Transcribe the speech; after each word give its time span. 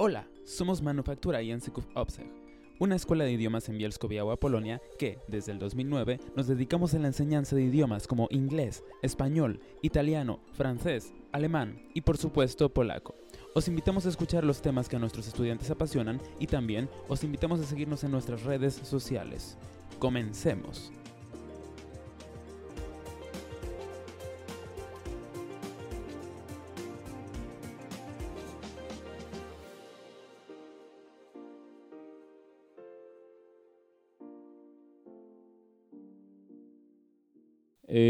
Hola, 0.00 0.28
somos 0.44 0.80
Manufactura 0.80 1.42
Języków 1.42 1.88
Obcych, 1.96 2.30
una 2.78 2.94
escuela 2.94 3.24
de 3.24 3.32
idiomas 3.32 3.68
en 3.68 3.78
Bielsko-Biała, 3.78 4.36
Polonia, 4.36 4.80
que, 4.96 5.18
desde 5.26 5.50
el 5.50 5.58
2009, 5.58 6.20
nos 6.36 6.46
dedicamos 6.46 6.94
a 6.94 7.00
la 7.00 7.08
enseñanza 7.08 7.56
de 7.56 7.64
idiomas 7.64 8.06
como 8.06 8.28
inglés, 8.30 8.84
español, 9.02 9.58
italiano, 9.82 10.38
francés, 10.52 11.12
alemán 11.32 11.82
y, 11.94 12.02
por 12.02 12.16
supuesto, 12.16 12.72
polaco. 12.72 13.16
Os 13.56 13.66
invitamos 13.66 14.06
a 14.06 14.10
escuchar 14.10 14.44
los 14.44 14.62
temas 14.62 14.88
que 14.88 14.94
a 14.94 15.00
nuestros 15.00 15.26
estudiantes 15.26 15.68
apasionan 15.68 16.20
y 16.38 16.46
también 16.46 16.88
os 17.08 17.24
invitamos 17.24 17.58
a 17.58 17.64
seguirnos 17.64 18.04
en 18.04 18.12
nuestras 18.12 18.44
redes 18.44 18.74
sociales. 18.74 19.58
Comencemos. 19.98 20.92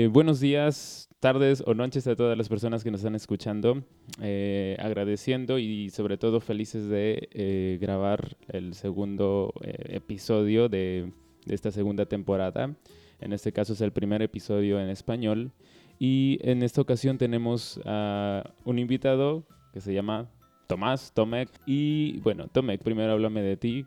Eh, 0.09 0.11
buenos 0.11 0.41
días, 0.41 1.11
tardes 1.21 1.63
o 1.67 1.75
noches 1.75 2.07
a 2.07 2.17
todas 2.17 2.37
las 2.37 2.49
personas 2.49 2.83
que 2.83 2.91
nos 2.91 3.01
están 3.01 3.15
escuchando, 3.15 3.83
eh, 4.23 4.75
agradeciendo 4.81 5.59
y 5.59 5.91
sobre 5.91 6.17
todo 6.17 6.41
felices 6.41 6.89
de 6.89 7.29
eh, 7.33 7.79
grabar 7.79 8.39
el 8.49 8.73
segundo 8.73 9.53
episodio 9.61 10.71
de, 10.71 11.13
esta 11.47 11.71
segunda 11.71 12.07
temporada. 12.07 12.75
En 13.21 13.33
este 13.35 13.53
caso 13.53 13.75
es 13.75 13.83
el 13.83 13.93
primer 13.93 14.23
episodio 14.23 14.81
en 14.81 14.89
español 14.89 15.53
y 15.99 16.39
en 16.41 16.63
esta 16.63 16.81
ocasión 16.81 17.19
tenemos 17.19 17.79
a 17.85 18.55
un 18.65 18.79
invitado 18.79 19.45
que 19.75 19.83
se 19.83 19.93
llama 19.93 20.31
Tomás, 20.69 21.13
Tomek. 21.13 21.51
Y 21.67 22.21
bueno, 22.21 22.49
Tomek, 22.49 22.83
primero 22.83 23.13
háblame 23.13 23.43
de 23.43 23.59
ti, 23.59 23.85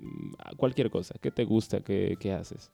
mm, 0.00 0.56
cualquier 0.56 0.88
cosa, 0.90 1.14
¿qué 1.20 1.30
te 1.30 1.44
gusta, 1.44 1.80
qué, 1.80 2.16
qué 2.18 2.32
haces? 2.32 2.72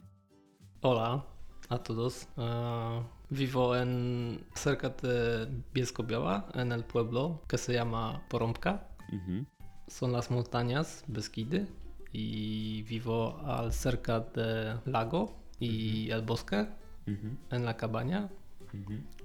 Hola, 0.80 1.24
a 1.68 1.78
todos. 1.78 2.28
Uh, 2.36 3.02
vivo 3.30 3.76
en 3.76 4.44
cerca 4.54 4.90
de 4.90 5.48
Bielsko-Biała, 5.74 6.48
en 6.54 6.72
el 6.72 6.84
pueblo 6.84 7.42
que 7.48 7.58
se 7.58 7.74
llama 7.74 8.22
Porąbka. 8.28 8.88
-huh. 9.10 9.46
Son 9.86 10.12
las 10.12 10.30
montañas 10.30 11.04
Beskidy 11.06 11.66
y 12.12 12.82
vivo 12.82 13.38
al 13.44 13.72
cerca 13.72 14.20
del 14.20 14.80
lago 14.86 15.34
y 15.58 16.10
el 16.10 16.22
bosque 16.22 16.68
-huh. 17.06 17.36
en 17.50 17.64
la 17.64 17.76
cabaña 17.76 18.30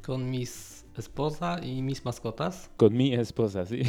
con 0.05 0.29
mis 0.29 0.85
esposa 0.97 1.59
y 1.63 1.81
mis 1.81 2.05
mascotas. 2.05 2.69
Con 2.77 2.93
mi 2.93 3.13
esposa, 3.13 3.65
sí. 3.65 3.81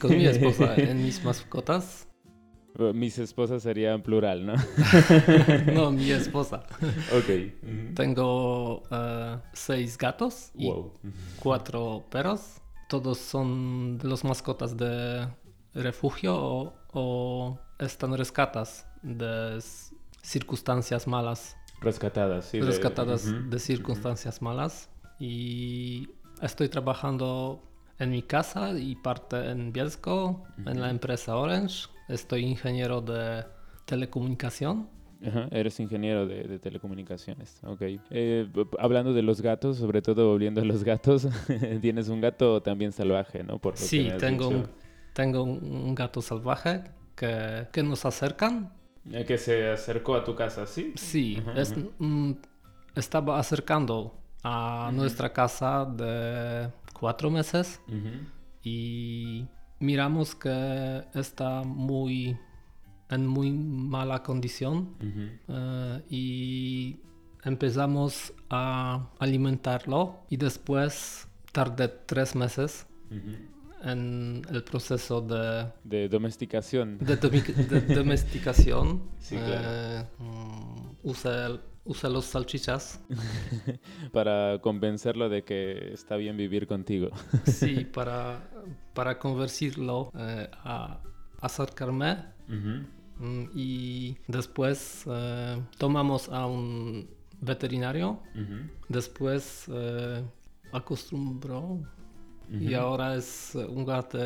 Con 0.00 0.16
mi 0.16 0.26
esposa 0.26 0.74
en 0.76 1.02
mis 1.02 1.22
mascotas. 1.24 2.08
Mis 2.94 3.18
esposas 3.18 3.62
sería 3.62 3.92
en 3.92 4.02
plural, 4.02 4.46
¿no? 4.46 4.54
no, 5.74 5.92
mi 5.92 6.10
esposa. 6.10 6.64
Ok. 7.12 7.94
Tengo 7.94 8.82
uh, 8.90 9.38
seis 9.52 9.98
gatos 9.98 10.50
y 10.54 10.68
wow. 10.70 10.92
cuatro 11.38 12.04
perros. 12.10 12.60
Todos 12.88 13.18
son 13.18 13.98
de 13.98 14.08
los 14.08 14.24
mascotas 14.24 14.76
de 14.76 15.28
refugio 15.74 16.34
o, 16.34 16.72
o 16.92 17.58
están 17.78 18.16
rescatas 18.16 18.86
de 19.02 19.58
circunstancias 20.22 21.06
malas. 21.06 21.56
Rescatadas, 21.80 22.46
sí. 22.46 22.60
Rescatadas 22.60 23.26
de, 23.26 23.32
uh 23.32 23.34
-huh. 23.34 23.48
de 23.48 23.58
circunstancias 23.58 24.36
uh 24.36 24.40
-huh. 24.40 24.44
malas. 24.44 24.88
Y 25.18 26.08
estoy 26.40 26.68
trabajando 26.68 27.62
en 27.98 28.10
mi 28.10 28.22
casa 28.22 28.78
y 28.78 28.96
parte 28.96 29.50
en 29.50 29.72
Bielsko, 29.72 30.42
en 30.66 30.80
la 30.80 30.90
empresa 30.90 31.36
Orange 31.36 31.88
Estoy 32.12 32.44
ingeniero 32.44 33.00
de 33.00 33.44
telecomunicación. 33.86 34.88
Ajá, 35.26 35.48
eres 35.50 35.80
ingeniero 35.80 36.26
de, 36.26 36.42
de 36.44 36.58
telecomunicaciones, 36.58 37.58
ok. 37.64 37.80
Eh, 38.10 38.46
hablando 38.78 39.14
de 39.14 39.22
los 39.22 39.40
gatos, 39.40 39.78
sobre 39.78 40.02
todo 40.02 40.28
volviendo 40.28 40.60
a 40.60 40.64
los 40.64 40.84
gatos, 40.84 41.26
tienes 41.80 42.08
un 42.08 42.20
gato 42.20 42.60
también 42.60 42.92
salvaje, 42.92 43.42
¿no? 43.42 43.58
Por 43.58 43.76
sí, 43.78 44.10
tengo 44.18 44.48
un, 44.48 44.68
tengo 45.14 45.42
un 45.44 45.94
gato 45.94 46.20
salvaje 46.20 46.84
que, 47.16 47.68
que 47.72 47.82
nos 47.82 48.04
acercan. 48.04 48.74
Eh, 49.10 49.24
¿Que 49.24 49.38
se 49.38 49.70
acercó 49.70 50.14
a 50.16 50.22
tu 50.22 50.34
casa, 50.34 50.66
sí? 50.66 50.92
Sí, 50.96 51.38
ajá, 51.40 51.60
es, 51.60 51.72
ajá. 51.72 51.80
Mm, 51.98 52.32
estaba 52.94 53.38
acercando 53.38 54.18
a 54.42 54.90
nuestra 54.92 55.32
casa 55.32 55.86
de 55.86 56.68
cuatro 56.92 57.30
meses 57.30 57.80
y 58.62 59.46
miramos 59.82 60.34
que 60.34 61.02
está 61.14 61.62
muy 61.64 62.36
en 63.10 63.26
muy 63.26 63.50
mala 63.52 64.22
condición 64.22 64.76
uh 65.00 65.04
-huh. 65.04 65.98
uh, 65.98 66.02
y 66.08 67.00
empezamos 67.44 68.32
a 68.48 69.10
alimentarlo 69.18 70.00
y 70.30 70.36
después 70.36 71.26
tardé 71.52 71.88
tres 72.06 72.34
meses 72.34 72.86
uh 73.10 73.14
-huh. 73.14 73.90
en 73.92 74.42
el 74.54 74.62
proceso 74.62 75.20
de, 75.20 75.66
de 75.84 76.08
domesticación. 76.08 76.98
De, 76.98 77.16
de 77.16 77.94
domesticación. 78.00 79.02
sí, 79.18 79.36
claro. 79.36 80.08
uh, 80.20 81.10
usé 81.10 81.30
usa 81.84 82.08
los 82.08 82.26
salchichas. 82.26 83.00
para 84.12 84.58
convencerlo 84.60 85.28
de 85.28 85.42
que 85.44 85.92
está 85.92 86.16
bien 86.16 86.36
vivir 86.36 86.66
contigo. 86.66 87.10
sí, 87.46 87.84
para, 87.92 88.48
para 88.94 89.18
convencerlo 89.18 90.10
eh, 90.18 90.48
a 90.64 91.00
acercarme. 91.40 92.18
Uh 92.48 92.52
-huh. 92.52 93.50
Y 93.54 94.16
después 94.26 95.04
eh, 95.06 95.62
tomamos 95.78 96.28
a 96.28 96.46
un 96.46 97.08
veterinario. 97.40 98.20
Uh 98.34 98.38
-huh. 98.38 98.70
Después 98.88 99.66
eh, 99.72 100.24
acostumbró. 100.72 101.60
Uh 101.60 101.86
-huh. 102.50 102.70
Y 102.70 102.74
ahora 102.74 103.16
es 103.16 103.54
un 103.54 103.84
gato 103.84 104.18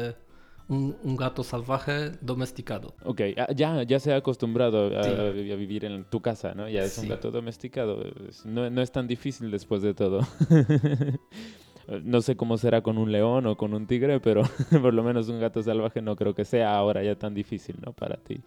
un, 0.68 0.96
un, 1.02 1.16
gato 1.16 1.42
salvaje 1.44 2.12
domesticado. 2.20 2.94
Ok, 3.04 3.22
ya, 3.54 3.82
ya 3.82 4.00
se 4.00 4.12
ha 4.12 4.16
acostumbrado 4.16 4.98
a, 4.98 5.02
sí. 5.02 5.10
a, 5.10 5.22
a 5.22 5.56
vivir 5.56 5.84
en 5.84 6.04
tu 6.04 6.20
casa, 6.20 6.54
¿no? 6.54 6.68
Ya 6.68 6.82
es 6.82 6.92
sí. 6.92 7.02
un 7.02 7.08
gato 7.08 7.30
domesticado. 7.30 8.02
No, 8.44 8.68
no, 8.70 8.82
es 8.82 8.90
tan 8.90 9.06
difícil 9.06 9.50
después 9.50 9.82
de 9.82 9.94
todo. 9.94 10.20
no 12.04 12.20
sé 12.20 12.36
cómo 12.36 12.58
será 12.58 12.82
con 12.82 12.98
un 12.98 13.12
león 13.12 13.46
o 13.46 13.56
con 13.56 13.74
un 13.74 13.86
tigre, 13.86 14.20
pero 14.20 14.42
por 14.82 14.92
lo 14.92 15.02
menos 15.02 15.28
un 15.28 15.40
gato 15.40 15.62
salvaje 15.62 16.02
no 16.02 16.16
creo 16.16 16.34
que 16.34 16.44
sea 16.44 16.76
ahora 16.76 17.02
ya 17.02 17.16
tan 17.16 17.34
difícil, 17.34 17.76
¿no? 17.84 17.92
Para 17.92 18.16
ti. 18.16 18.40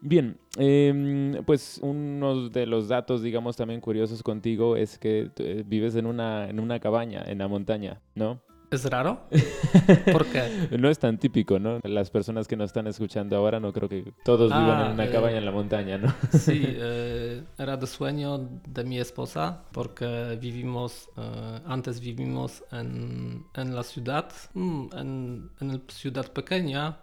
Bien, 0.00 0.36
eh, 0.58 1.40
pues 1.46 1.80
uno 1.82 2.50
de 2.50 2.66
los 2.66 2.88
datos, 2.88 3.22
digamos, 3.22 3.56
también 3.56 3.80
curiosos 3.80 4.22
contigo 4.22 4.76
es 4.76 4.98
que 4.98 5.30
eh, 5.38 5.64
vives 5.66 5.96
en 5.96 6.06
una, 6.06 6.48
en 6.50 6.60
una 6.60 6.78
cabaña 6.80 7.24
en 7.26 7.38
la 7.38 7.48
montaña, 7.48 8.00
¿no? 8.14 8.42
¿Es 8.70 8.84
raro? 8.84 9.20
¿Por 10.12 10.26
qué? 10.26 10.68
no 10.78 10.88
es 10.88 10.98
tan 10.98 11.18
típico, 11.18 11.58
¿no? 11.58 11.78
Las 11.84 12.10
personas 12.10 12.48
que 12.48 12.56
nos 12.56 12.66
están 12.66 12.86
escuchando 12.86 13.36
ahora 13.36 13.60
no 13.60 13.72
creo 13.72 13.88
que 13.88 14.12
todos 14.24 14.50
ah, 14.52 14.60
vivan 14.60 14.86
en 14.86 14.92
una 14.92 15.04
eh, 15.06 15.10
cabaña 15.10 15.38
en 15.38 15.44
la 15.44 15.52
montaña, 15.52 15.98
¿no? 15.98 16.14
sí, 16.32 16.62
eh, 16.66 17.44
era 17.58 17.76
de 17.76 17.86
sueño 17.86 18.38
de 18.38 18.84
mi 18.84 18.98
esposa 18.98 19.62
porque 19.72 20.36
vivimos, 20.40 21.08
eh, 21.16 21.60
antes 21.66 22.00
vivimos 22.00 22.64
en, 22.72 23.46
en 23.54 23.74
la 23.74 23.82
ciudad, 23.82 24.30
mm, 24.54 24.86
en, 24.96 25.50
en 25.60 25.68
la 25.68 25.80
ciudad 25.88 26.32
pequeña, 26.32 26.98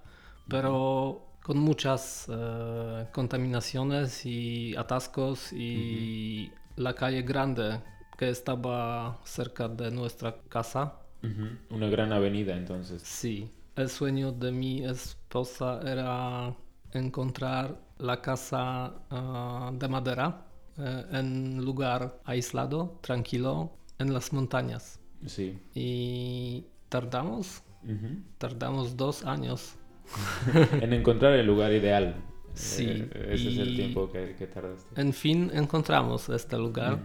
pero 0.49 1.33
con 1.43 1.57
muchas 1.57 2.27
eh, 2.29 3.05
contaminaciones 3.11 4.25
y 4.25 4.75
atascos 4.75 5.51
y 5.53 6.47
uh 6.47 6.53
-huh. 6.53 6.83
la 6.83 6.93
calle 6.93 7.21
grande 7.21 7.81
que 8.17 8.29
estaba 8.29 9.19
cerca 9.25 9.67
de 9.67 9.91
nuestra 9.91 10.35
casa 10.49 11.02
Uh 11.23 11.27
-huh. 11.27 11.57
Una 11.69 11.87
gran 11.87 12.11
avenida 12.11 12.55
entonces. 12.55 13.01
Sí, 13.01 13.49
el 13.75 13.89
sueño 13.89 14.31
de 14.31 14.51
mi 14.51 14.83
esposa 14.83 15.79
era 15.85 16.55
encontrar 16.91 17.79
la 17.97 18.21
casa 18.21 18.93
uh, 19.09 19.75
de 19.75 19.87
madera 19.87 20.45
uh, 20.77 21.15
en 21.15 21.63
lugar 21.63 22.19
aislado, 22.25 22.99
tranquilo, 23.01 23.71
en 23.99 24.13
las 24.13 24.31
montañas. 24.33 24.99
Sí. 25.25 25.57
Y 25.73 26.65
tardamos, 26.89 27.63
uh 27.83 27.87
-huh. 27.87 28.23
tardamos 28.37 28.95
dos 28.95 29.23
años. 29.25 29.75
en 30.81 30.93
encontrar 30.93 31.33
el 31.33 31.47
lugar 31.47 31.71
ideal. 31.71 32.15
Sí. 32.53 32.85
Eh, 32.85 33.29
ese 33.31 33.49
es 33.49 33.57
el 33.57 33.75
tiempo 33.75 34.11
que, 34.11 34.35
que, 34.35 34.47
tardaste. 34.47 35.01
En 35.01 35.13
fin, 35.13 35.49
encontramos 35.53 36.29
este 36.29 36.57
lugar. 36.57 36.99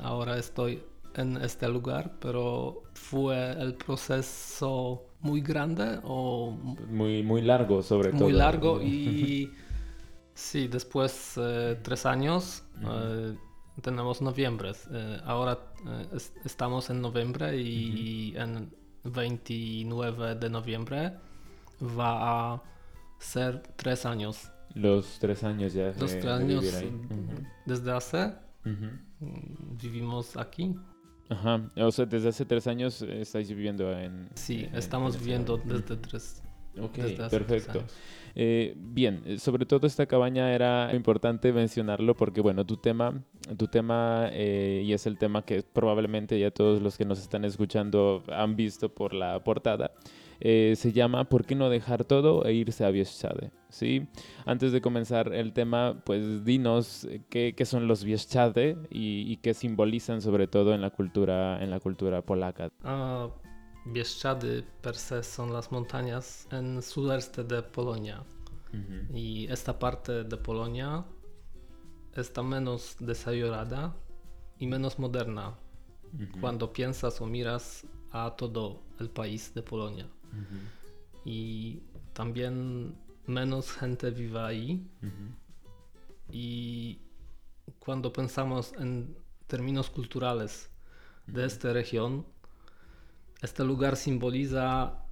Ahora 0.00 0.36
estoy 0.36 0.82
en 1.16 1.36
este 1.38 1.68
lugar, 1.68 2.12
pero 2.20 2.82
fue 2.94 3.52
el 3.52 3.74
proceso 3.74 5.04
muy 5.20 5.40
grande 5.40 6.00
o 6.02 6.50
muy 6.88 7.22
muy 7.22 7.42
largo 7.42 7.82
sobre 7.82 8.10
muy 8.10 8.18
todo. 8.18 8.28
Muy 8.28 8.38
largo 8.38 8.82
y 8.82 9.50
sí, 10.34 10.68
después 10.68 11.34
eh, 11.36 11.78
tres 11.82 12.06
años 12.06 12.64
uh 12.82 12.86
-huh. 12.86 13.32
eh, 13.34 13.38
tenemos 13.80 14.20
noviembre. 14.20 14.72
Eh, 14.90 15.20
ahora 15.24 15.58
es, 16.12 16.32
estamos 16.44 16.90
en 16.90 17.00
noviembre 17.00 17.56
y 17.56 18.32
uh 18.32 18.38
-huh. 18.38 18.42
en 18.42 18.74
29 19.04 20.34
de 20.36 20.50
noviembre 20.50 21.12
va 21.80 22.54
a 22.54 22.62
ser 23.18 23.62
tres 23.76 24.06
años. 24.06 24.50
Los 24.74 25.18
tres 25.18 25.44
años 25.44 25.72
ya. 25.74 25.92
Los 25.98 26.12
tres 26.12 26.26
años 26.26 26.64
desde 27.66 27.92
hace 27.92 28.34
vivimos 29.82 30.36
aquí. 30.36 30.74
Ajá, 31.32 31.70
o 31.76 31.90
sea, 31.90 32.04
desde 32.04 32.28
hace 32.28 32.44
tres 32.44 32.66
años 32.66 33.00
estáis 33.02 33.48
viviendo 33.48 33.90
en... 33.98 34.28
Sí, 34.34 34.68
estamos 34.74 35.18
viviendo 35.18 35.56
desde 35.56 35.96
tres. 35.96 36.42
Ok, 36.78 36.98
perfecto. 37.30 37.82
Eh, 38.34 38.74
bien, 38.76 39.22
eh, 39.26 39.38
sobre 39.38 39.66
todo 39.66 39.86
esta 39.86 40.06
cabaña 40.06 40.54
era 40.54 40.94
importante 40.94 41.52
mencionarlo 41.52 42.14
porque, 42.14 42.40
bueno, 42.40 42.64
tu 42.64 42.76
tema, 42.76 43.22
tu 43.56 43.66
tema 43.66 44.28
eh, 44.32 44.82
y 44.84 44.92
es 44.92 45.06
el 45.06 45.18
tema 45.18 45.42
que 45.44 45.62
probablemente 45.62 46.38
ya 46.38 46.50
todos 46.50 46.80
los 46.80 46.96
que 46.96 47.04
nos 47.04 47.18
están 47.18 47.44
escuchando 47.44 48.22
han 48.28 48.56
visto 48.56 48.88
por 48.88 49.12
la 49.12 49.42
portada, 49.44 49.92
se 50.42 50.92
llama 50.92 51.28
¿Por 51.28 51.44
qué 51.44 51.54
no 51.54 51.70
dejar 51.70 52.04
todo 52.04 52.44
e 52.44 52.52
irse 52.52 52.84
a 52.84 52.90
Bieszczady? 52.90 53.50
¿sí? 53.68 54.08
Antes 54.44 54.72
de 54.72 54.80
comenzar 54.80 55.32
el 55.32 55.52
tema, 55.52 56.02
pues 56.04 56.44
dinos 56.44 57.06
qué, 57.30 57.54
qué 57.56 57.64
son 57.64 57.86
los 57.86 58.02
Bieszczady 58.04 58.76
y, 58.90 59.32
y, 59.32 59.36
qué 59.36 59.54
simbolizan 59.54 60.20
sobre 60.20 60.46
todo 60.46 60.74
en 60.74 60.80
la 60.80 60.90
cultura, 60.90 61.62
en 61.62 61.70
la 61.70 61.80
cultura 61.80 62.22
polaca. 62.22 62.70
Uh 62.84 63.30
Bieszczady 63.84 64.64
per 64.80 64.94
se 64.94 65.22
son 65.22 65.52
las 65.52 65.72
montañas 65.72 66.46
en 66.52 66.80
sudeste 66.82 67.42
de 67.42 67.62
Polonia. 67.62 68.22
Y 69.12 69.52
esta 69.52 69.78
parte 69.78 70.24
de 70.24 70.36
Polonia 70.38 71.04
está 72.16 72.42
menos 72.42 72.96
desarrollada 73.00 73.94
y 74.58 74.66
menos 74.66 74.98
moderna 74.98 75.54
cuando 76.40 76.72
piensas 76.72 77.20
o 77.20 77.26
miras 77.26 77.84
a 78.12 78.34
todo 78.36 78.82
el 79.00 79.10
país 79.10 79.52
de 79.54 79.62
Polonia. 79.62 80.06
Y 81.24 81.80
también 82.12 82.96
menos 83.26 83.72
gente 83.72 84.10
vive 84.10 84.40
ahí. 84.40 84.86
Y 86.30 86.98
cuando 87.78 88.12
pensamos 88.12 88.72
en 88.78 89.16
términos 89.46 89.90
culturales 89.90 90.70
de 91.26 91.44
esta 91.44 91.72
región, 91.72 92.26
este 93.40 93.64
lugar 93.64 93.96
simboliza 93.96 95.04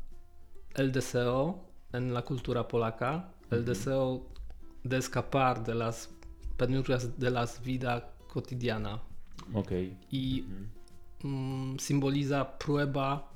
el 0.75 0.93
deseo 0.93 1.69
en 1.93 2.15
la 2.15 2.23
cultura 2.23 2.69
polaca, 2.69 3.33
el 3.51 3.65
deseo 3.65 4.29
de 4.85 4.99
escapar 4.99 5.65
de 5.65 5.75
las 5.75 6.11
penurias 6.57 7.19
de 7.19 7.31
la 7.31 7.49
vida 7.65 8.13
cotidiana. 8.29 9.03
Okay. 9.53 9.99
Y 10.11 10.43
mm, 10.43 10.80
simboliza 11.79 12.59
prueba 12.59 13.31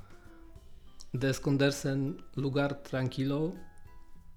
de 1.13 1.29
esconderse 1.29 1.91
en 1.91 2.17
lugar 2.35 2.81
tranquilo, 2.83 3.53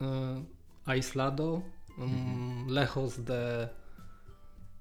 uh, 0.01 0.43
aislado, 0.85 1.65
um, 1.99 2.69
lejos 2.69 3.25
de 3.25 3.69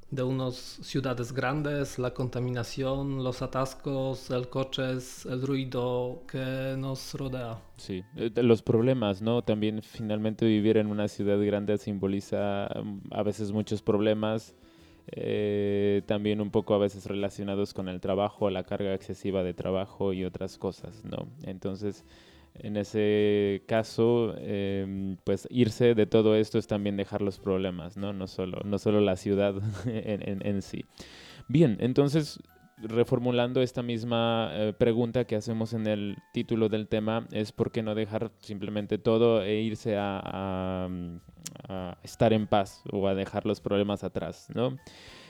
de 0.10 0.24
unas 0.24 0.56
ciudades 0.56 1.34
grandes, 1.34 2.00
la 2.00 2.12
contaminación, 2.12 3.24
los 3.24 3.42
atascos, 3.42 4.30
el 4.32 4.48
coches, 4.48 5.26
el 5.26 5.42
ruido 5.42 6.24
que 6.32 6.76
nos 6.78 7.14
rodea. 7.14 7.58
Sí, 7.76 8.04
eh, 8.16 8.32
los 8.36 8.62
problemas, 8.62 9.22
¿no? 9.22 9.42
También 9.42 9.82
finalmente 9.82 10.46
vivir 10.46 10.78
en 10.78 10.88
una 10.88 11.10
ciudad 11.10 11.38
grande 11.44 11.78
simboliza 11.78 12.70
mm, 12.70 13.14
a 13.14 13.24
veces 13.24 13.52
muchos 13.52 13.82
problemas, 13.82 14.56
eh, 15.12 16.02
también 16.06 16.42
un 16.42 16.52
poco 16.52 16.74
a 16.74 16.78
veces 16.78 17.06
relacionados 17.06 17.74
con 17.74 17.90
el 17.90 18.02
trabajo, 18.02 18.50
la 18.50 18.64
carga 18.64 18.94
excesiva 18.94 19.44
de 19.44 19.54
trabajo 19.54 20.14
y 20.14 20.26
otras 20.26 20.58
cosas, 20.58 21.04
¿no? 21.06 21.28
Entonces 21.44 22.04
en 22.60 22.78
ese 22.78 23.64
caso, 23.68 24.36
em, 24.40 25.18
pues 25.24 25.48
irse 25.52 25.94
de 25.94 26.06
todo 26.06 26.36
esto 26.36 26.58
es 26.58 26.68
también 26.68 26.98
dejar 26.98 27.22
los 27.22 27.40
problemas, 27.40 27.98
¿no? 27.98 28.14
No 28.14 28.28
solo, 28.28 28.62
no 28.66 28.80
solo 28.80 29.00
la 29.00 29.16
ciudad 29.16 29.56
en, 29.86 30.46
en, 30.46 30.62
sí. 30.62 30.86
Bien, 31.48 31.78
entonces, 31.80 32.40
reformulando 32.78 33.62
esta 33.62 33.82
misma 33.82 34.50
eh, 34.54 34.74
pregunta 34.78 35.26
que 35.26 35.36
hacemos 35.36 35.74
en 35.74 35.88
el 35.88 36.18
título 36.34 36.70
del 36.70 36.88
tema, 36.88 37.28
es 37.32 37.52
por 37.52 37.72
qué 37.72 37.82
no 37.82 37.96
dejar 37.96 38.32
simplemente 38.40 38.98
todo 38.98 39.44
e 39.44 39.62
irse 39.62 39.96
a, 39.98 40.88
estar 42.04 42.34
en 42.34 42.46
paz 42.48 42.84
o 42.92 43.08
a 43.08 43.16
dejar 43.16 43.46
los 43.46 43.62
problemas 43.62 44.04
atrás, 44.04 44.48
¿no? 44.54 44.78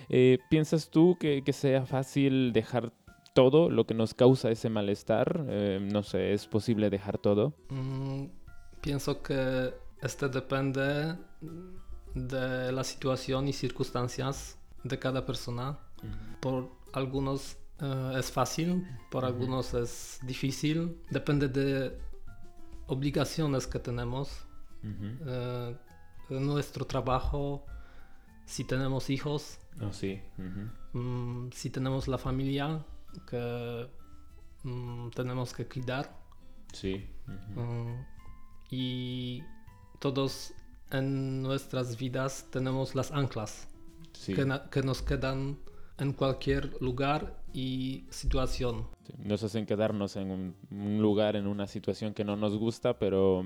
Eh, 0.10 0.40
¿Piensas 0.50 0.90
tú 0.90 1.18
que, 1.20 1.42
que 1.44 1.54
sea 1.54 1.86
fácil 1.86 2.54
dejar 2.54 2.92
todo 3.34 3.70
lo 3.70 3.86
que 3.86 3.94
nos 3.94 4.14
causa 4.14 4.50
ese 4.50 4.70
malestar? 4.70 5.46
Eh, 5.48 5.80
no 5.80 6.04
sé, 6.04 6.34
¿es 6.34 6.48
posible 6.48 6.90
dejar 6.90 7.18
todo? 7.18 7.54
Mm, 7.70 8.26
pienso 8.82 9.22
que 9.22 9.74
este 10.02 10.28
depende 10.28 11.16
de 12.16 12.72
la 12.72 12.84
situación 12.84 13.48
y 13.48 13.54
circunstancias 13.54 14.58
de 14.84 14.98
cada 14.98 15.26
persona. 15.26 15.78
Por 16.40 16.77
algunos 16.98 17.58
eh, 17.80 18.14
es 18.18 18.32
fácil, 18.32 18.86
por 19.10 19.24
algunos 19.26 19.74
es 19.74 20.20
difícil. 20.24 20.98
Depende 21.10 21.48
de 21.48 21.98
obligaciones 22.88 23.68
que 23.68 23.80
tenemos. 23.80 24.46
Eh, 24.84 25.76
nuestro 26.30 26.86
trabajo, 26.86 27.66
si 28.46 28.64
tenemos 28.64 29.10
hijos, 29.10 29.60
oh, 29.82 29.92
sí. 29.92 30.22
Mm, 30.94 31.50
si 31.52 31.70
tenemos 31.70 32.08
la 32.08 32.18
familia, 32.18 32.86
que 33.30 33.88
mm, 34.64 35.10
tenemos 35.10 35.54
que 35.54 35.68
cuidar. 35.68 36.18
Sí. 36.74 37.10
Mm, 37.56 37.94
y 38.70 39.44
todos 40.00 40.54
en 40.92 41.42
nuestras 41.42 41.98
vidas 41.98 42.48
tenemos 42.52 42.96
las 42.96 43.12
anclas 43.12 43.68
que, 44.26 44.82
nos 44.84 45.02
quedan 45.02 45.60
en 45.98 46.14
cualquier 46.14 46.82
lugar 46.82 47.42
y 47.54 48.06
situación. 48.10 48.88
Nos 49.18 49.44
hacen 49.44 49.66
quedarnos 49.66 50.16
en 50.16 50.32
un, 50.32 51.02
lugar, 51.02 51.36
en 51.36 51.48
una 51.48 51.68
situación 51.68 52.14
que 52.14 52.24
no 52.24 52.36
nos 52.36 52.58
gusta, 52.58 53.00
pero 53.00 53.46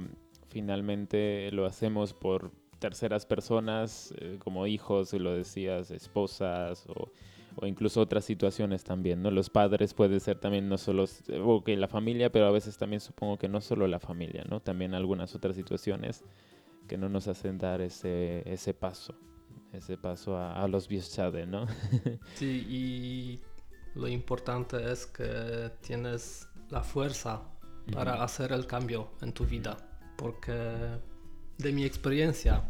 finalmente 0.49 1.49
lo 1.51 1.65
hacemos 1.65 2.13
por 2.13 2.51
terceras 2.79 3.25
personas, 3.25 4.13
eh, 4.17 4.37
como 4.39 4.67
hijos, 4.67 5.13
lo 5.13 5.33
decías, 5.33 5.91
esposas 5.91 6.85
o 6.87 7.11
o 7.55 7.65
incluso 7.65 8.01
otras 8.01 8.25
situaciones 8.25 8.83
también, 8.83 9.21
¿no? 9.21 9.31
Los 9.31 9.49
padres 9.49 9.93
puede 9.93 10.19
ser 10.19 10.39
también 10.39 10.69
no 10.69 10.77
solo, 10.77 11.05
o 11.43 11.63
que 11.63 11.75
la 11.75 11.87
familia, 11.87 12.31
pero 12.31 12.45
a 12.45 12.51
veces 12.51 12.77
también 12.77 13.01
supongo 13.01 13.37
que 13.37 13.49
no 13.49 13.61
solo 13.61 13.87
la 13.87 13.99
familia, 13.99 14.43
¿no? 14.49 14.59
También 14.61 14.93
algunas 14.93 15.35
otras 15.35 15.55
situaciones 15.55 16.23
que 16.87 16.97
no 16.97 17.09
nos 17.09 17.27
hacen 17.27 17.57
dar 17.57 17.81
ese, 17.81 18.43
ese 18.51 18.73
paso, 18.73 19.15
ese 19.73 19.97
paso 19.97 20.37
a, 20.37 20.67
los 20.67 20.87
Bieszczady, 20.87 21.45
¿no? 21.45 21.65
sí, 22.35 22.65
y 22.69 23.41
lo 23.95 24.07
importante 24.07 24.91
es 24.91 25.05
que 25.05 25.71
tienes 25.81 26.47
la 26.69 26.81
fuerza 26.81 27.41
para 27.91 28.23
hacer 28.23 28.51
el 28.51 28.65
cambio 28.67 29.11
en 29.21 29.33
tu 29.33 29.45
vida, 29.45 29.77
porque 30.17 30.99
de 31.57 31.71
mi 31.71 31.83
experiencia, 31.83 32.63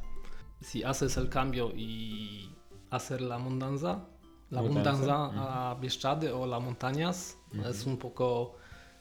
si 0.62 0.84
haces 0.84 1.18
el 1.18 1.30
cambio 1.30 1.72
y 1.76 2.56
hacer 2.90 3.22
la 3.22 3.38
mudanza, 3.38 4.08
la 4.50 4.62
mudanza 4.62 5.72
a 5.72 5.76
Bieszczady 5.76 6.28
o 6.28 6.46
las 6.46 6.62
montañas 6.62 7.38
es 7.66 7.86
un 7.86 7.98
poco, 7.98 8.58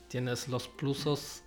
tienes 0.09 0.49
los 0.49 0.69
plusos 0.69 1.43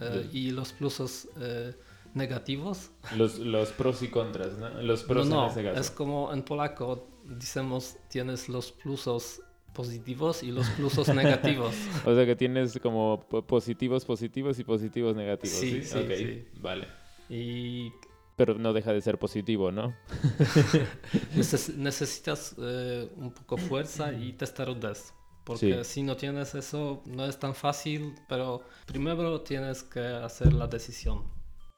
eh, 0.00 0.28
y 0.32 0.50
los 0.50 0.72
plusos 0.72 1.28
eh, 1.38 1.74
negativos. 2.18 2.90
Los, 3.16 3.38
los, 3.38 3.70
pros 3.70 4.02
y 4.02 4.08
contras, 4.08 4.58
¿no? 4.58 4.68
Los 4.82 5.04
pros 5.04 5.26
no, 5.26 5.50
no, 5.50 5.70
es 5.72 5.90
como 5.90 6.32
en 6.32 6.42
polaco 6.42 7.08
decimos 7.24 7.96
tienes 8.08 8.48
los 8.48 8.72
plusos 8.72 9.40
positivos 9.72 10.42
y 10.42 10.50
los 10.50 10.68
plusos 10.70 11.08
negativos. 11.08 11.74
o 12.04 12.14
sea 12.14 12.26
que 12.26 12.36
tienes 12.36 12.78
como 12.80 13.20
positivos 13.46 14.04
positivos 14.04 14.58
y 14.58 14.64
positivos 14.64 15.16
negativos. 15.16 15.56
Sí, 15.56 15.82
sí, 15.82 15.98
sí, 16.16 16.48
Vale. 16.60 16.88
Y 17.30 17.92
pero 18.36 18.54
no 18.54 18.72
deja 18.72 18.92
de 18.92 19.00
ser 19.00 19.18
positivo, 19.18 19.72
¿no? 19.72 19.94
necesitas 21.76 22.54
eh, 22.58 23.08
un 23.16 23.32
poco 23.32 23.56
fuerza 23.56 24.12
y 24.12 24.32
testarudez. 24.32 25.12
Porque 25.48 25.82
si 25.82 26.02
no 26.02 26.14
tienes 26.14 26.54
eso, 26.54 27.02
no 27.06 27.24
es 27.24 27.38
tan 27.38 27.54
fácil, 27.54 28.14
pero 28.28 28.62
primero 28.84 29.40
tienes 29.40 29.82
que 29.82 30.00
hacer 30.00 30.52
la 30.52 30.66
decisión. 30.66 31.24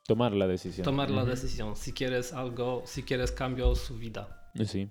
Tomar 0.07 0.33
la 0.33 0.47
decisión. 0.47 0.85
Tomar 0.85 1.11
la 1.11 1.25
decisión, 1.25 1.76
si 1.76 1.92
quieres 1.92 2.33
algo, 2.33 2.83
si 2.85 3.02
quieres 3.02 3.33
cambio 3.33 3.75
su 3.75 3.97
vida. 3.97 4.50
Sí. 4.64 4.88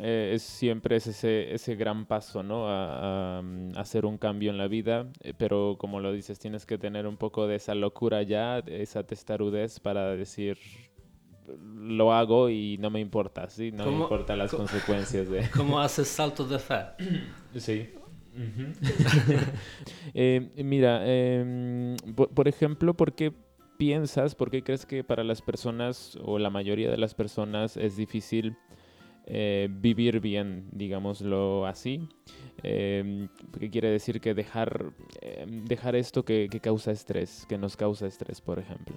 Eh, 0.00 0.32
es 0.34 0.42
siempre 0.42 0.96
es 0.96 1.06
ese, 1.06 1.54
ese 1.54 1.74
gran 1.74 2.06
paso, 2.06 2.42
¿no? 2.42 2.66
A, 2.68 3.40
mm, 3.42 3.76
hacer 3.76 4.04
un 4.04 4.18
cambio 4.18 4.50
en 4.50 4.58
la 4.58 4.68
vida, 4.68 5.10
eh, 5.20 5.32
pero 5.36 5.76
como 5.78 6.00
lo 6.00 6.12
dices, 6.12 6.38
tienes 6.38 6.66
que 6.66 6.76
tener 6.76 7.06
un 7.06 7.16
poco 7.16 7.46
de 7.46 7.56
esa 7.56 7.74
locura 7.74 8.22
ya, 8.22 8.58
esa 8.58 9.04
testarudez 9.04 9.80
para 9.80 10.16
decir, 10.16 10.58
lo 11.56 12.12
hago 12.12 12.50
y 12.50 12.76
no 12.78 12.90
me 12.90 13.00
importa, 13.00 13.48
¿sí? 13.48 13.72
No 13.72 13.86
me 13.86 13.92
importan 13.92 14.38
las 14.38 14.52
consecuencias 14.52 15.30
de... 15.30 15.48
¿Cómo 15.56 15.80
haces 15.80 16.08
salto 16.08 16.44
de 16.44 16.58
fe? 16.58 16.84
Sí. 17.56 17.90
Eh, 20.14 20.52
mira, 20.64 21.02
em, 21.04 21.96
por, 22.14 22.46
ejemplo, 22.46 22.94
¿por 22.94 23.12
qué 23.12 23.32
piensas, 23.78 24.34
por 24.34 24.50
qué 24.50 24.62
crees 24.62 24.84
que 24.84 25.04
para 25.04 25.24
las 25.24 25.40
personas 25.40 26.18
o 26.22 26.38
la 26.38 26.50
mayoría 26.50 26.90
de 26.90 26.98
las 26.98 27.14
personas 27.14 27.76
es 27.76 27.96
difícil 27.96 28.56
eh, 29.24 29.68
vivir 29.70 30.20
bien, 30.20 30.68
digámoslo 30.72 31.66
así? 31.66 32.08
Eh, 32.62 33.28
¿Qué 33.58 33.70
quiere 33.70 33.90
decir 33.90 34.20
que 34.20 34.34
dejar, 34.34 34.92
em, 35.20 35.64
dejar 35.64 35.96
esto 35.96 36.24
que 36.24 36.48
causa 36.62 36.92
estrés, 36.92 37.46
que 37.48 37.56
nos 37.56 37.76
causa 37.76 38.06
estrés, 38.06 38.40
por 38.40 38.58
ejemplo? 38.58 38.96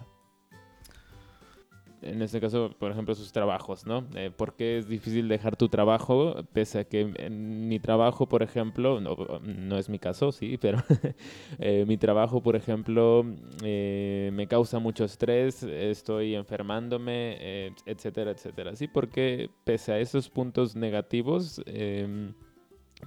En 2.01 2.21
este 2.21 2.41
caso, 2.41 2.75
por 2.79 2.91
ejemplo, 2.91 3.13
sus 3.15 3.31
trabajos, 3.31 3.85
¿no? 3.85 4.07
Eh, 4.15 4.31
¿Por 4.35 4.55
qué 4.55 4.77
es 4.77 4.87
difícil 4.87 5.27
dejar 5.27 5.55
tu 5.55 5.69
trabajo? 5.69 6.35
Pese 6.53 6.79
a 6.79 6.83
que 6.83 7.13
en 7.15 7.67
mi 7.67 7.79
trabajo, 7.79 8.27
por 8.27 8.43
ejemplo, 8.43 8.99
no, 8.99 9.15
no 9.41 9.77
es 9.77 9.89
mi 9.89 9.99
caso, 9.99 10.31
sí, 10.31 10.57
pero 10.57 10.79
eh, 11.59 11.85
mi 11.87 11.97
trabajo, 11.97 12.41
por 12.41 12.55
ejemplo, 12.55 13.25
eh, 13.63 14.31
me 14.33 14.47
causa 14.47 14.79
mucho 14.79 15.05
estrés, 15.05 15.63
estoy 15.63 16.35
enfermándome, 16.35 17.67
etcétera, 17.85 18.31
etcétera. 18.31 18.75
Sí, 18.75 18.87
porque 18.87 19.49
pese 19.63 19.93
a 19.93 19.99
esos 19.99 20.29
puntos 20.29 20.75
negativos, 20.75 21.61
em, 21.65 22.33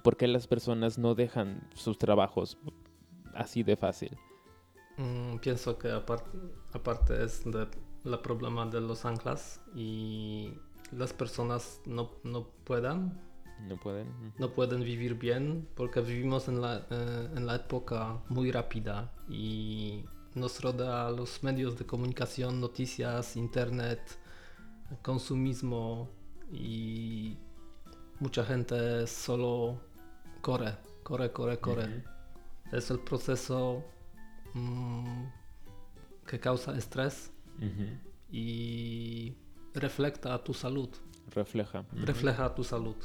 ¿por 0.03 0.15
qué 0.15 0.27
las 0.27 0.47
personas 0.47 0.97
no 0.97 1.15
dejan 1.15 1.67
sus 1.73 1.97
trabajos 1.97 2.57
así 3.33 3.63
de 3.63 3.75
fácil? 3.75 4.17
Mm, 4.97 5.37
pienso 5.39 5.77
que 5.77 5.91
aparte, 5.91 6.37
aparte 6.73 7.23
es 7.23 7.43
de 7.43 7.67
el 8.05 8.19
problema 8.19 8.65
de 8.67 8.81
los 8.81 9.05
anclas 9.05 9.61
y 9.75 10.53
las 10.91 11.13
personas 11.13 11.81
no, 11.85 12.11
no 12.23 12.47
pueden 12.63 13.25
no 14.37 14.51
pueden 14.51 14.83
vivir 14.83 15.15
bien 15.15 15.67
porque 15.75 16.01
vivimos 16.01 16.49
en 16.49 16.61
la, 16.61 16.85
eh, 16.89 17.29
en 17.35 17.45
la 17.47 17.55
época 17.55 18.19
muy 18.27 18.51
rápida 18.51 19.13
y 19.29 20.03
nos 20.33 20.61
rodea 20.61 21.09
los 21.09 21.41
medios 21.41 21.77
de 21.77 21.85
comunicación 21.85 22.59
noticias 22.59 23.37
internet 23.37 24.19
consumismo 25.01 26.09
y 26.51 27.37
mucha 28.19 28.43
gente 28.43 29.07
solo 29.07 29.79
corre 30.41 30.75
corre 31.03 31.31
corre 31.31 31.59
corre. 31.59 32.03
Es 32.71 32.91
el 32.91 32.99
proceso 32.99 33.83
mm, 34.53 35.23
que 36.27 36.39
causa 36.39 36.75
estrés 36.77 37.31
y 38.31 39.33
refleja 39.73 40.43
tu 40.43 40.53
salud. 40.53 40.89
Refleja. 41.33 41.85
Refleja 41.93 42.53
tu 42.53 42.63
salud. 42.63 42.95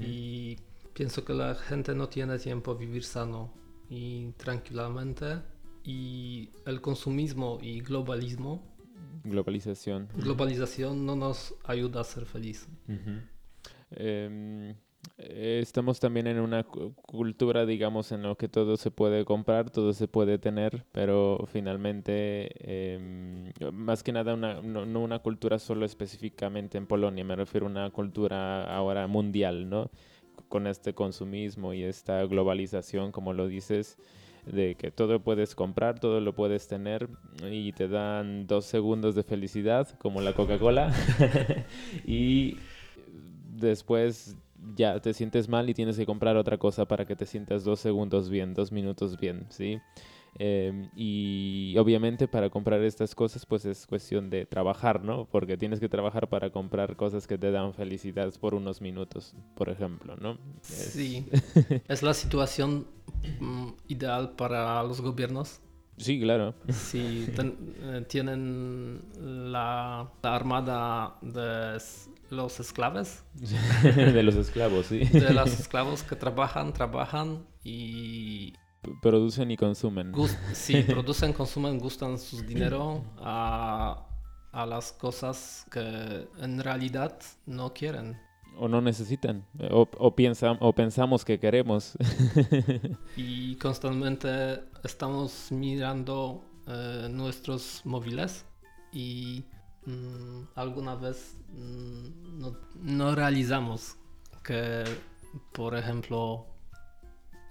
Y 0.00 0.56
pienso 0.92 1.24
que 1.24 1.34
la 1.34 1.54
gente 1.54 1.94
no 1.94 2.08
tiene 2.08 2.38
tiempo 2.38 2.72
a 2.72 2.74
vivir 2.74 3.04
sano 3.04 3.52
y 3.88 4.32
tranquilamente. 4.32 5.42
Y 5.84 6.50
el 6.64 6.80
consumismo 6.80 7.58
y 7.60 7.80
globalismo. 7.80 8.62
Globalización. 9.24 10.08
Globalización 10.16 11.04
no 11.04 11.16
nos 11.16 11.54
ayuda 11.64 12.00
a 12.00 12.04
ser 12.04 12.24
feliz. 12.24 12.66
Eh, 13.90 14.74
estamos 15.16 16.00
también 16.00 16.26
en 16.26 16.40
una 16.40 16.64
cultura, 16.64 17.66
digamos, 17.66 18.10
en 18.12 18.22
lo 18.22 18.36
que 18.36 18.48
todo 18.48 18.76
se 18.76 18.90
puede 18.90 19.24
comprar, 19.24 19.70
todo 19.70 19.92
se 19.92 20.08
puede 20.08 20.38
tener, 20.38 20.84
pero 20.92 21.46
finalmente, 21.52 22.50
em, 22.98 23.52
más 23.72 24.02
que 24.02 24.12
nada, 24.12 24.34
una, 24.34 24.60
no, 24.60 25.00
una 25.00 25.20
cultura 25.20 25.58
solo 25.58 25.86
específicamente 25.86 26.78
en 26.78 26.86
Polonia, 26.86 27.24
me 27.24 27.36
refiero 27.36 27.66
a 27.66 27.70
una 27.70 27.90
cultura 27.90 28.64
ahora 28.74 29.06
mundial, 29.06 29.68
¿no? 29.68 29.90
Con 30.48 30.66
este 30.66 30.94
consumismo 30.94 31.74
y 31.74 31.84
esta 31.84 32.24
globalización, 32.26 33.12
como 33.12 33.32
lo 33.32 33.46
dices, 33.46 33.98
de 34.46 34.74
que 34.74 34.90
todo 34.90 35.20
puedes 35.20 35.54
comprar, 35.54 36.00
todo 36.00 36.20
lo 36.20 36.34
puedes 36.34 36.68
tener 36.68 37.08
y 37.50 37.72
te 37.72 37.88
dan 37.88 38.46
dos 38.46 38.66
segundos 38.66 39.14
de 39.14 39.22
felicidad, 39.22 39.88
como 39.98 40.20
la 40.20 40.32
Coca-Cola, 40.34 40.92
y 42.04 42.58
después 43.54 44.36
ya 44.76 45.00
te 45.00 45.12
sientes 45.12 45.48
mal 45.48 45.68
y 45.68 45.74
tienes 45.74 45.96
que 45.96 46.06
comprar 46.06 46.36
otra 46.36 46.58
cosa 46.58 46.86
para 46.86 47.04
que 47.04 47.16
te 47.16 47.26
sientas 47.26 47.64
dos 47.64 47.80
segundos 47.80 48.30
bien, 48.30 48.54
dos 48.54 48.72
minutos 48.72 49.18
bien, 49.18 49.46
¿sí? 49.50 49.80
Em, 50.36 50.90
y 50.96 51.76
obviamente 51.78 52.26
para 52.26 52.50
comprar 52.50 52.82
estas 52.82 53.14
cosas 53.14 53.46
pues 53.46 53.64
es 53.66 53.86
cuestión 53.86 54.30
de 54.30 54.46
trabajar, 54.46 55.02
¿no? 55.04 55.26
Porque 55.26 55.56
tienes 55.56 55.78
que 55.78 55.88
trabajar 55.88 56.28
para 56.28 56.50
comprar 56.50 56.96
cosas 56.96 57.26
que 57.26 57.38
te 57.38 57.52
dan 57.52 57.72
felicidad 57.72 58.32
por 58.40 58.54
unos 58.54 58.80
minutos, 58.80 59.34
por 59.54 59.68
ejemplo, 59.68 60.16
¿no? 60.16 60.38
Sí, 60.62 61.26
es 61.88 62.02
la 62.02 62.14
situación 62.14 62.86
mm, 63.40 63.68
ideal 63.88 64.34
para 64.34 64.82
los 64.82 65.00
gobiernos. 65.00 65.60
Sí, 65.96 66.20
claro. 66.20 66.54
Sí, 66.68 67.28
eh, 67.38 68.04
tienen 68.08 69.02
la, 69.52 70.10
la 70.20 70.34
armada 70.34 71.16
de 71.22 71.78
los 72.30 72.60
esclavos. 72.60 73.22
de 73.82 74.22
los 74.22 74.34
esclavos, 74.36 74.86
sí. 74.86 74.98
De 75.04 75.32
los 75.32 75.58
esclavos 75.58 76.02
que 76.02 76.16
trabajan, 76.16 76.72
trabajan 76.72 77.46
y... 77.62 78.54
Producen 79.00 79.50
y 79.50 79.56
consumen. 79.56 80.12
sí, 80.52 80.82
producen, 80.86 81.32
consumen, 81.32 81.78
gustan 81.78 82.18
su 82.18 82.42
dinero 82.42 83.02
a, 83.18 84.06
a 84.52 84.66
las 84.66 84.92
cosas 84.92 85.66
que 85.70 86.28
en 86.38 86.60
realidad 86.62 87.18
no 87.46 87.72
quieren 87.72 88.18
o 88.56 88.68
no 88.68 88.80
necesitan 88.80 89.44
o, 89.70 89.88
o, 89.98 90.14
piensan, 90.14 90.56
o 90.60 90.72
pensamos 90.72 91.24
que 91.24 91.38
queremos. 91.38 91.96
y 93.16 93.56
constantemente 93.56 94.60
estamos 94.82 95.50
mirando 95.50 96.44
eh, 96.66 97.08
nuestros 97.10 97.82
móviles 97.84 98.44
y 98.92 99.44
alguna 100.54 100.94
vez 100.94 101.36
mm, 101.52 102.46
no, 102.82 103.14
realizamos 103.14 103.96
que, 104.42 104.84
por 105.52 105.76
ejemplo, 105.76 106.46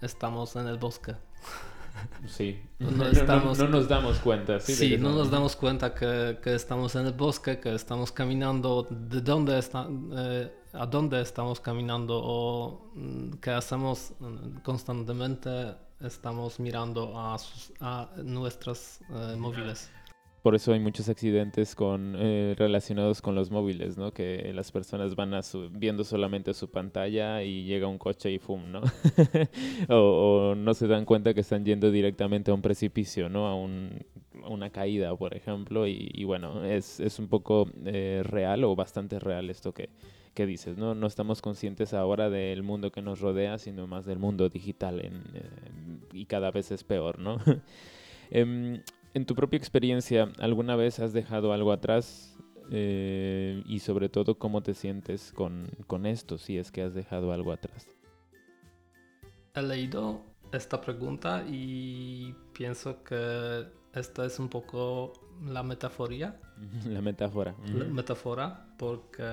estamos 0.02 0.56
en 0.56 0.66
el 0.68 0.78
bosque. 0.78 1.14
Sí, 2.26 2.60
no, 2.80 3.06
estamos, 3.06 3.58
no, 3.58 3.68
nos 3.68 3.88
damos 3.88 4.18
cuenta. 4.18 4.58
Sí, 4.58 4.96
no 4.98 5.12
nos 5.12 5.30
damos 5.30 5.54
cuenta 5.54 5.94
que, 5.94 6.38
que, 6.42 6.54
estamos 6.54 6.94
en 6.96 7.06
el 7.06 7.12
bosque, 7.12 7.60
que 7.60 7.74
estamos 7.74 8.10
caminando, 8.10 8.86
de 8.90 9.20
dónde 9.20 9.58
está, 9.58 9.86
eh, 10.16 10.52
a 10.72 10.86
dónde 10.86 11.20
estamos 11.20 11.60
caminando 11.60 12.20
o 12.22 12.90
mm, 12.94 13.34
que 13.34 13.50
hacemos 13.50 14.12
constantemente, 14.64 15.76
estamos 16.00 16.58
mirando 16.58 17.18
a, 17.18 17.38
sus, 17.38 17.72
a 17.80 18.08
nuestros 18.16 19.00
eh, 19.10 19.36
móviles 19.38 19.88
por 20.44 20.54
eso 20.54 20.74
hay 20.74 20.78
muchos 20.78 21.08
accidentes 21.08 21.74
con, 21.74 22.16
eh, 22.18 22.54
relacionados 22.58 23.22
con 23.22 23.34
los 23.34 23.50
móviles, 23.50 23.96
¿no? 23.96 24.12
Que 24.12 24.52
las 24.52 24.70
personas 24.70 25.14
van 25.14 25.32
a 25.32 25.40
viendo 25.70 26.04
solamente 26.04 26.52
su 26.52 26.70
pantalla 26.70 27.42
y 27.42 27.64
llega 27.64 27.86
un 27.86 27.96
coche 27.96 28.30
y 28.30 28.38
¡fum! 28.38 28.70
¿no? 28.70 28.82
o, 29.88 30.54
no 30.54 30.74
se 30.74 30.86
dan 30.86 31.06
cuenta 31.06 31.32
que 31.32 31.40
están 31.40 31.64
yendo 31.64 31.90
directamente 31.90 32.50
a 32.50 32.54
un 32.54 32.60
precipicio, 32.60 33.30
¿no? 33.30 33.46
A, 33.48 33.54
una 34.46 34.68
caída, 34.68 35.16
por 35.16 35.34
ejemplo. 35.34 35.86
Y, 35.86 36.24
bueno, 36.24 36.62
es, 36.62 37.00
es, 37.00 37.18
un 37.18 37.28
poco 37.28 37.66
eh, 37.86 38.20
real 38.22 38.64
o 38.64 38.76
bastante 38.76 39.18
real 39.18 39.48
esto 39.48 39.72
que, 39.72 39.88
que 40.34 40.44
dices, 40.44 40.76
¿no? 40.76 40.94
No 40.94 41.06
estamos 41.06 41.40
conscientes 41.40 41.94
ahora 41.94 42.28
del 42.28 42.62
mundo 42.62 42.92
que 42.92 43.00
nos 43.00 43.20
rodea, 43.20 43.56
sino 43.56 43.86
más 43.86 44.04
del 44.04 44.18
mundo 44.18 44.50
digital 44.50 45.00
en, 45.00 45.22
eh, 45.32 45.48
y 46.12 46.26
cada 46.26 46.50
vez 46.50 46.70
es 46.70 46.84
peor, 46.84 47.18
¿no? 47.18 47.38
Em, 48.30 48.80
en 49.14 49.26
tu 49.26 49.34
propia 49.34 49.56
experiencia, 49.56 50.30
¿alguna 50.38 50.76
vez 50.76 50.98
has 50.98 51.12
dejado 51.12 51.52
algo 51.52 51.72
atrás? 51.72 52.36
Eh, 52.70 53.62
y 53.66 53.78
sobre 53.78 54.08
todo, 54.08 54.38
¿cómo 54.38 54.62
te 54.62 54.74
sientes 54.74 55.32
con, 55.32 55.70
con 55.86 56.04
esto, 56.04 56.36
si 56.36 56.58
es 56.58 56.72
que 56.72 56.82
has 56.82 56.94
dejado 56.94 57.32
algo 57.32 57.52
atrás? 57.52 57.86
He 59.54 59.62
leído 59.62 60.22
esta 60.52 60.80
pregunta 60.80 61.44
y 61.48 62.34
pienso 62.52 63.04
que 63.04 63.66
esta 63.94 64.26
es 64.26 64.38
un 64.40 64.48
poco 64.48 65.12
la 65.46 65.62
metáfora. 65.62 66.40
La 66.86 67.00
metáfora. 67.00 67.54
La 67.72 67.84
metáfora, 67.84 68.66
porque 68.78 69.24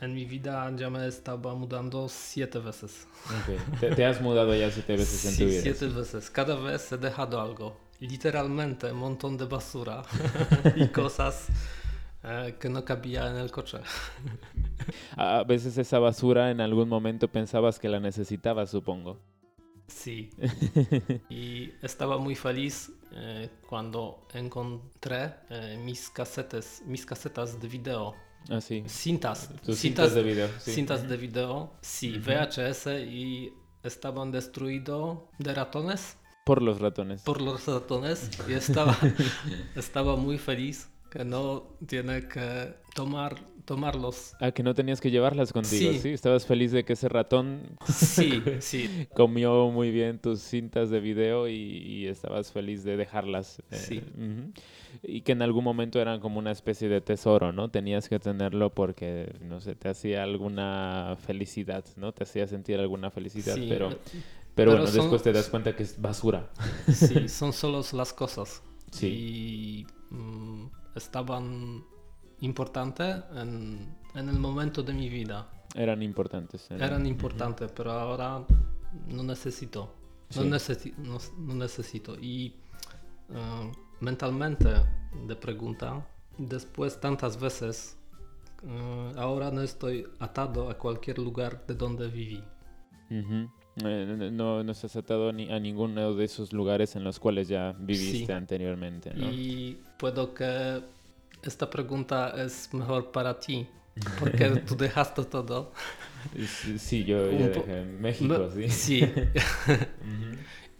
en 0.00 0.14
mi 0.14 0.24
vida 0.24 0.70
ya 0.76 0.88
me 0.88 1.06
estaba 1.06 1.54
mudando 1.54 2.08
siete 2.08 2.58
veces. 2.58 3.06
Okay. 3.42 3.94
Te, 3.94 4.04
has 4.04 4.20
mudado 4.22 4.54
ya 4.54 4.70
siete 4.70 4.96
veces 4.96 5.24
en 5.26 5.38
tu 5.38 5.50
vida. 5.50 5.62
Siete 5.62 5.88
veces. 5.88 6.30
Cada 6.30 6.54
vez 6.56 6.90
he 6.92 6.96
dejado 6.96 7.40
algo 7.40 7.83
literalmente 8.06 8.90
un 8.92 8.98
montón 8.98 9.36
de 9.36 9.46
basura 9.46 10.02
y 10.76 10.88
cosas 10.88 11.48
eh, 12.22 12.56
que 12.58 12.68
no 12.68 12.84
cabía 12.84 13.30
en 13.30 13.36
el 13.36 13.50
coche. 13.50 13.78
A 15.16 15.44
veces 15.44 15.76
esa 15.78 15.98
basura 15.98 16.50
en 16.50 16.60
algún 16.60 16.88
momento 16.88 17.28
pensabas 17.28 17.78
que 17.78 17.88
la 17.88 18.00
necesitabas, 18.00 18.70
supongo. 18.70 19.20
Sí. 19.86 20.30
y 21.28 21.70
estaba 21.82 22.16
muy 22.16 22.34
feliz 22.34 22.90
eh, 23.12 23.50
cuando 23.68 24.26
encontré 24.32 25.34
eh, 25.50 25.78
mis 25.84 26.08
casetes, 26.08 26.82
mis 26.86 27.04
casetas 27.04 27.60
de 27.60 27.68
video. 27.68 28.14
Ah, 28.48 28.60
sí. 28.60 28.82
Cintas. 28.86 29.50
cintas, 29.74 30.14
de 30.14 30.22
video. 30.22 30.48
Cintas 30.58 31.06
de 31.06 31.16
video, 31.18 31.72
sí, 31.82 32.18
VHS 32.18 32.86
y 33.06 33.52
estaban 33.82 34.30
destruidos 34.30 35.18
de 35.38 35.54
ratones 35.54 36.16
Por 36.44 36.60
los 36.60 36.80
ratones. 36.80 37.22
Por 37.22 37.40
los 37.40 37.66
ratones 37.66 38.30
y 38.48 38.52
estaba, 38.52 38.96
estaba 39.74 40.16
muy 40.16 40.38
feliz 40.38 40.90
que 41.10 41.24
no 41.24 41.68
tiene 41.86 42.28
que 42.28 42.74
tomar, 42.92 43.36
tomarlos. 43.64 44.34
Ah, 44.40 44.50
que 44.50 44.62
no 44.64 44.74
tenías 44.74 45.00
que 45.00 45.12
llevarlas 45.12 45.52
contigo, 45.52 45.92
sí. 45.92 46.10
Estabas 46.10 46.44
feliz 46.44 46.72
de 46.72 46.84
que 46.84 46.94
ese 46.94 47.08
ratón 47.08 47.62
sí, 47.86 48.42
sí. 48.60 49.06
comió 49.14 49.70
muy 49.70 49.92
bien 49.92 50.18
tus 50.18 50.40
cintas 50.40 50.90
de 50.90 50.98
video 50.98 51.48
y, 51.48 52.08
estabas 52.08 52.52
feliz 52.52 52.82
de 52.82 52.96
dejarlas. 52.96 53.62
Eh, 53.70 53.76
sí. 53.76 54.02
Y 55.02 55.20
que 55.22 55.32
en 55.32 55.42
algún 55.42 55.64
momento 55.64 56.00
eran 56.00 56.18
como 56.18 56.40
una 56.40 56.50
especie 56.50 56.88
de 56.88 57.00
tesoro, 57.00 57.52
¿no? 57.52 57.70
Tenías 57.70 58.08
que 58.08 58.18
tenerlo 58.18 58.70
porque, 58.70 59.32
no 59.40 59.60
sé, 59.60 59.76
te 59.76 59.88
hacía 59.88 60.24
alguna 60.24 61.16
felicidad, 61.24 61.84
¿no? 61.96 62.12
Te 62.12 62.24
hacía 62.24 62.46
sentir 62.48 62.80
alguna 62.80 63.10
felicidad, 63.10 63.56
pero... 63.68 63.90
Pero, 64.54 64.72
bueno, 64.72 64.86
después 64.86 65.22
te 65.22 65.32
das 65.32 65.48
cuenta 65.48 65.74
que 65.74 65.82
es 65.82 66.00
basura. 66.00 66.50
Sí, 66.92 67.28
son 67.28 67.52
solo 67.52 67.82
las 67.92 68.12
cosas. 68.12 68.62
Sí. 68.90 69.86
Y 70.10 70.14
mm, 70.14 70.66
estaban 70.94 71.84
importantes 72.40 73.24
en, 73.34 73.96
en, 74.14 74.28
el 74.28 74.38
momento 74.38 74.82
de 74.82 74.92
mi 74.92 75.08
vida. 75.08 75.50
Eran 75.74 76.02
importantes. 76.02 76.70
Eran, 76.70 77.06
importantes, 77.06 77.72
pero 77.74 77.90
ahora 77.92 78.44
no 79.08 79.22
necesito. 79.24 79.92
No, 80.36 80.44
no, 80.44 81.54
necesito. 81.54 82.16
Y 82.20 82.54
uh, 83.30 83.72
mentalmente, 84.00 84.68
de 85.26 85.36
pregunta, 85.36 86.06
después 86.38 87.00
tantas 87.00 87.38
veces, 87.40 87.96
uh, 88.62 89.18
ahora 89.18 89.50
no 89.50 89.62
estoy 89.62 90.06
atado 90.20 90.70
a 90.70 90.78
cualquier 90.78 91.18
lugar 91.18 91.66
de 91.66 91.74
donde 91.74 92.08
viví. 92.08 92.42
Eh, 93.82 94.30
no, 94.32 94.62
no 94.62 94.72
estás 94.72 94.94
atado 94.96 95.32
ni 95.32 95.50
a 95.50 95.58
ninguno 95.58 96.14
de 96.14 96.24
esos 96.24 96.52
lugares 96.52 96.94
en 96.94 97.02
los 97.02 97.18
cuales 97.18 97.48
ya 97.48 97.74
viviste 97.78 98.32
anteriormente. 98.32 99.12
¿no? 99.14 99.30
Y 99.30 99.78
puedo 99.98 100.32
que 100.32 100.82
esta 101.42 101.68
pregunta 101.68 102.34
es 102.42 102.72
mejor 102.72 103.10
para 103.10 103.38
ti, 103.38 103.66
porque 104.20 104.48
tú 104.66 104.76
dejaste 104.76 105.24
todo. 105.24 105.72
Sí, 106.78 107.04
yo, 107.04 107.26
dejé 107.26 107.80
en 107.80 108.00
México, 108.00 108.50
sí. 108.54 108.68
Sí. 108.68 109.04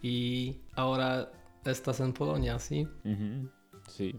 Y 0.07 0.59
ahora 0.75 1.33
estás 1.65 1.99
en 2.01 2.13
Polonia, 2.13 2.59
¿sí? 2.59 2.87
Sí. 3.89 4.15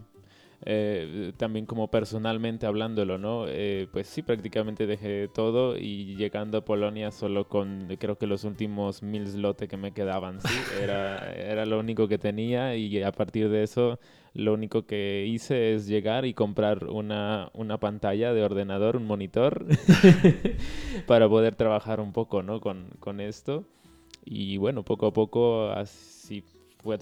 Eh, 0.64 1.32
también 1.36 1.66
como 1.66 1.90
personalmente 1.90 2.66
hablándolo, 2.66 3.18
¿no? 3.18 3.44
Eh, 3.46 3.88
pues 3.92 4.06
sí, 4.08 4.22
prácticamente 4.22 4.86
dejé 4.86 5.28
todo 5.28 5.76
y 5.76 6.16
llegando 6.16 6.58
a 6.58 6.64
Polonia 6.64 7.10
solo 7.10 7.46
con, 7.46 7.88
creo 7.98 8.16
que 8.16 8.26
los 8.26 8.44
últimos 8.44 9.02
mil 9.02 9.28
zlote 9.28 9.68
que 9.68 9.76
me 9.76 9.92
quedaban, 9.92 10.40
¿sí? 10.40 10.48
Era, 10.82 11.32
era 11.32 11.66
lo 11.66 11.78
único 11.78 12.08
que 12.08 12.18
tenía 12.18 12.74
y 12.76 13.02
a 13.02 13.12
partir 13.12 13.48
de 13.50 13.62
eso 13.62 13.98
lo 14.34 14.52
único 14.52 14.86
que 14.86 15.24
hice 15.26 15.74
es 15.74 15.86
llegar 15.86 16.26
y 16.26 16.34
comprar 16.34 16.84
una, 16.84 17.50
una 17.54 17.78
pantalla 17.78 18.32
de 18.34 18.42
ordenador, 18.42 18.96
un 18.96 19.06
monitor, 19.06 19.66
para 21.06 21.28
poder 21.28 21.54
trabajar 21.54 22.00
un 22.00 22.12
poco, 22.12 22.42
¿no? 22.42 22.60
Con, 22.60 22.90
con 23.00 23.20
esto. 23.20 23.64
Y 24.24 24.56
bueno, 24.58 24.82
poco 24.84 25.06
a 25.06 25.12
poco 25.12 25.70
así 25.70 26.42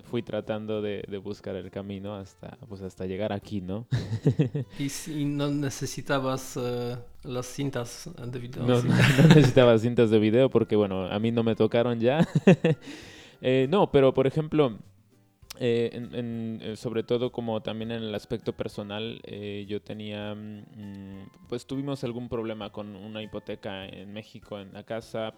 fui, 0.04 0.23
tratando 0.23 0.81
de, 0.83 1.02
buscar 1.23 1.57
el 1.57 1.71
camino 1.71 2.14
hasta, 2.14 2.57
pues 2.69 2.81
hasta 2.83 3.07
llegar 3.07 3.33
aquí, 3.33 3.61
¿no? 3.61 3.87
¿Y 4.78 4.88
si 4.88 5.25
no 5.25 5.49
necesitabas 5.50 6.59
eh, 6.61 6.97
las 7.23 7.47
cintas 7.47 8.11
de 8.16 8.38
video? 8.38 8.64
No, 8.64 8.83
no, 8.83 8.95
necesitaba 9.28 9.78
cintas 9.78 10.11
de 10.11 10.19
video 10.19 10.50
porque, 10.50 10.76
bueno, 10.76 11.07
a 11.07 11.19
mí 11.19 11.31
no 11.33 11.43
me 11.43 11.54
tocaron 11.54 12.00
ya. 12.00 12.26
Eh, 13.47 13.66
no, 13.69 13.90
pero 13.90 14.14
por 14.14 14.26
ejemplo, 14.26 14.78
eh, 15.61 15.90
en, 15.93 16.76
sobre 16.76 17.04
todo 17.04 17.31
como 17.31 17.62
también 17.62 17.93
en 17.93 18.02
el 18.02 18.14
aspecto 18.14 18.54
personal, 18.54 19.21
eh, 19.23 19.65
yo 19.69 19.80
tenía, 19.80 20.34
mm, 20.34 21.28
pues 21.49 21.65
tuvimos 21.67 22.02
algún 22.02 22.28
problema 22.28 22.71
con 22.71 22.97
una 22.97 23.23
hipoteca 23.23 23.87
en 23.87 24.13
México, 24.13 24.58
en 24.58 24.73
la 24.73 24.82
casa, 24.82 25.34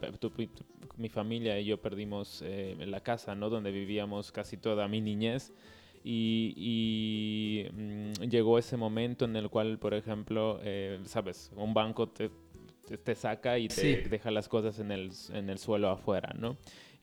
mi 0.97 1.09
familia 1.09 1.59
y 1.61 1.67
yo 1.67 1.81
perdimos 1.81 2.45
la 2.79 3.01
casa, 3.01 3.35
¿no? 3.35 3.51
Donde 3.51 3.71
vivíamos 3.71 4.33
casi 4.33 4.57
toda 4.57 4.89
mi 4.89 5.01
niñez. 5.01 5.53
Y, 6.05 7.67
mm, 7.73 8.29
llegó 8.29 8.59
ese 8.59 8.77
momento 8.77 9.25
en 9.25 9.35
el 9.37 9.51
cual, 9.51 9.79
por 9.79 9.93
ejemplo, 9.95 10.61
sabes, 11.05 11.51
un 11.57 11.75
banco 11.75 12.09
te, 12.09 12.31
te, 13.05 13.15
saca 13.15 13.59
y 13.59 13.69
te 13.69 14.09
deja 14.09 14.31
las 14.31 14.49
cosas 14.49 14.79
en 14.79 14.93
el, 14.93 15.11
en 15.33 15.51
el 15.51 15.59
suelo 15.59 15.91
afuera, 15.91 16.33
¿no? 16.39 16.57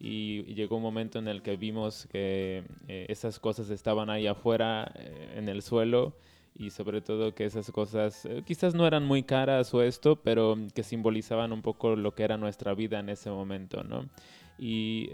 y, 0.03 0.43
llegó 0.53 0.75
un 0.75 0.83
momento 0.83 1.19
en 1.19 1.27
el 1.29 1.41
que 1.41 1.55
vimos 1.55 2.07
que 2.11 2.63
eh, 2.87 3.05
esas 3.07 3.39
cosas 3.39 3.69
estaban 3.69 4.09
ahí 4.09 4.27
afuera 4.27 4.91
eh, 4.95 5.35
en 5.37 5.47
el 5.47 5.61
suelo 5.61 6.17
y 6.55 6.69
sobre 6.69 7.01
todo 7.01 7.33
que 7.33 7.45
esas 7.45 7.71
cosas 7.71 8.25
eh, 8.25 8.43
quizás 8.45 8.75
no 8.75 8.85
eran 8.85 9.05
muy 9.05 9.23
caras 9.23 9.73
o 9.73 9.81
esto, 9.81 10.17
pero 10.17 10.57
que 10.73 10.83
simbolizaban 10.83 11.51
un 11.51 11.61
poco 11.61 11.95
lo 11.95 12.13
que 12.13 12.23
era 12.23 12.37
nuestra 12.37 12.73
vida 12.73 12.99
en 12.99 13.09
ese 13.09 13.29
momento, 13.29 13.83
¿no? 13.83 14.09
Y 14.57 15.09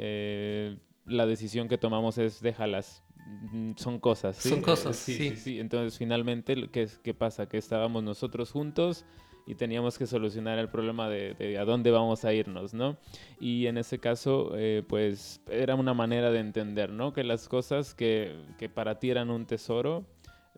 la 1.06 1.26
decisión 1.26 1.68
que 1.68 1.78
tomamos 1.78 2.18
es 2.18 2.42
déjalas, 2.42 3.04
mm, 3.52 3.72
son 3.76 4.00
cosas. 4.00 4.38
¿sí? 4.38 4.50
Son 4.50 4.62
cosas, 4.62 4.96
sí, 4.96 5.14
sí. 5.14 5.36
sí, 5.36 5.60
Entonces 5.60 5.98
finalmente, 5.98 6.70
¿qué, 6.72 6.88
¿qué 7.04 7.14
pasa? 7.14 7.48
Que 7.48 7.58
estábamos 7.58 8.04
nosotros 8.04 8.52
juntos 8.52 9.06
y 9.50 9.56
teníamos 9.56 9.98
que 9.98 10.06
solucionar 10.06 10.60
el 10.60 10.70
problema 10.70 11.10
de, 11.10 11.58
a 11.60 11.66
dónde 11.66 11.90
vamos 11.90 12.24
a 12.24 12.34
irnos, 12.34 12.76
¿no? 12.76 12.98
Y 13.40 13.66
en 13.66 13.80
ese 13.80 13.98
caso, 13.98 14.52
eh, 14.56 14.84
pues 14.88 15.42
era 15.50 15.74
una 15.74 15.96
manera 15.96 16.30
de 16.30 16.40
entender, 16.40 16.92
¿no? 16.92 17.14
Que 17.14 17.24
las 17.24 17.50
cosas 17.50 17.96
que, 17.96 18.36
que 18.60 18.70
para 18.70 19.00
ti 19.00 19.10
eran 19.10 19.32
un 19.32 19.48
tesoro, 19.48 20.06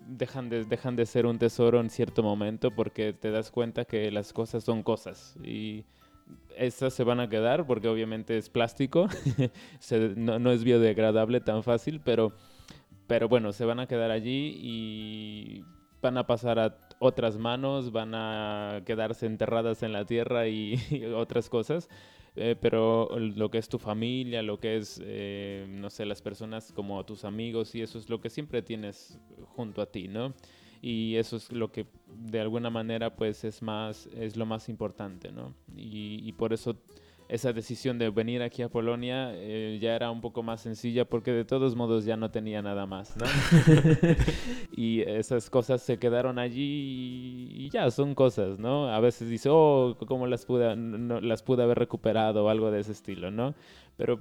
dejan 0.07 0.49
de, 0.49 0.65
dejan 0.65 0.95
de 0.95 1.05
ser 1.05 1.25
un 1.25 1.39
tesoro 1.39 1.79
en 1.79 1.89
cierto 1.89 2.23
momento 2.23 2.71
porque 2.71 3.13
te 3.13 3.31
das 3.31 3.51
cuenta 3.51 3.85
que 3.85 4.11
las 4.11 4.33
cosas 4.33 4.63
son 4.63 4.83
cosas 4.83 5.35
y 5.43 5.85
esas 6.57 6.93
se 6.93 7.03
van 7.03 7.19
a 7.19 7.29
quedar 7.29 7.65
porque 7.65 7.87
obviamente 7.87 8.37
es 8.37 8.49
plástico, 8.49 9.07
no, 10.15 10.39
no, 10.39 10.51
es 10.51 10.63
biodegradable 10.63 11.41
tan 11.41 11.63
fácil, 11.63 12.01
pero, 12.03 12.33
pero 13.07 13.27
bueno, 13.27 13.51
se 13.51 13.65
van 13.65 13.79
a 13.79 13.87
quedar 13.87 14.11
allí 14.11 14.57
y 14.61 15.65
van 16.01 16.17
a 16.17 16.25
pasar 16.25 16.59
a 16.59 16.75
otras 16.99 17.37
manos, 17.37 17.91
van 17.91 18.13
a 18.15 18.81
quedarse 18.85 19.25
enterradas 19.25 19.83
en 19.83 19.93
la 19.93 20.05
tierra 20.05 20.47
y, 20.47 20.75
otras 21.15 21.49
cosas. 21.49 21.89
Eh, 22.35 22.55
pero 22.59 23.09
lo 23.19 23.51
que 23.51 23.57
es 23.57 23.67
tu 23.67 23.77
familia, 23.77 24.41
lo 24.41 24.57
que 24.59 24.77
es, 24.77 25.01
eh, 25.03 25.65
no 25.69 25.89
sé, 25.89 26.05
las 26.05 26.21
personas 26.21 26.71
como 26.71 27.03
tus 27.05 27.25
amigos 27.25 27.75
y 27.75 27.81
eso 27.81 27.99
es 27.99 28.09
lo 28.09 28.21
que 28.21 28.29
siempre 28.29 28.61
tienes 28.61 29.19
junto 29.55 29.81
a 29.81 29.91
ti, 29.91 30.07
¿no? 30.07 30.33
Y 30.81 31.15
eso 31.17 31.35
es 31.35 31.51
lo 31.51 31.71
que 31.71 31.85
de 32.07 32.39
alguna 32.39 32.69
manera 32.69 33.15
pues 33.15 33.43
es 33.43 33.61
más, 33.61 34.07
es 34.15 34.37
lo 34.37 34.45
más 34.45 34.69
importante, 34.69 35.31
¿no? 35.31 35.53
Y, 35.75 36.21
y 36.23 36.31
por 36.31 36.53
eso 36.53 36.77
esa 37.31 37.53
decisión 37.53 37.97
de 37.97 38.09
venir 38.09 38.41
aquí 38.41 38.61
a 38.61 38.67
Polonia 38.67 39.31
eh, 39.33 39.79
ya 39.81 39.95
era 39.95 40.11
un 40.11 40.19
poco 40.19 40.43
más 40.43 40.59
sencilla 40.59 41.05
porque 41.05 41.31
de 41.31 41.45
todos 41.45 41.77
modos 41.77 42.03
ya 42.03 42.17
no 42.17 42.29
tenía 42.29 42.61
nada 42.61 42.85
más, 42.85 43.15
¿no? 43.15 43.25
y 44.75 44.99
esas 44.99 45.49
cosas 45.49 45.81
se 45.81 45.97
quedaron 45.97 46.37
allí 46.37 47.47
y 47.51 47.69
ya 47.69 47.89
son 47.89 48.15
cosas, 48.15 48.59
¿no? 48.59 48.93
A 48.93 48.99
veces 48.99 49.29
dice, 49.29 49.47
oh, 49.49 49.95
¿cómo 50.07 50.27
las 50.27 50.45
pude, 50.45 50.75
no, 50.75 51.21
las 51.21 51.41
pude 51.41 51.63
haber 51.63 51.79
recuperado 51.79 52.43
o 52.43 52.49
algo 52.49 52.69
de 52.69 52.81
ese 52.81 52.91
estilo, 52.91 53.31
¿no? 53.31 53.55
Pero 53.95 54.19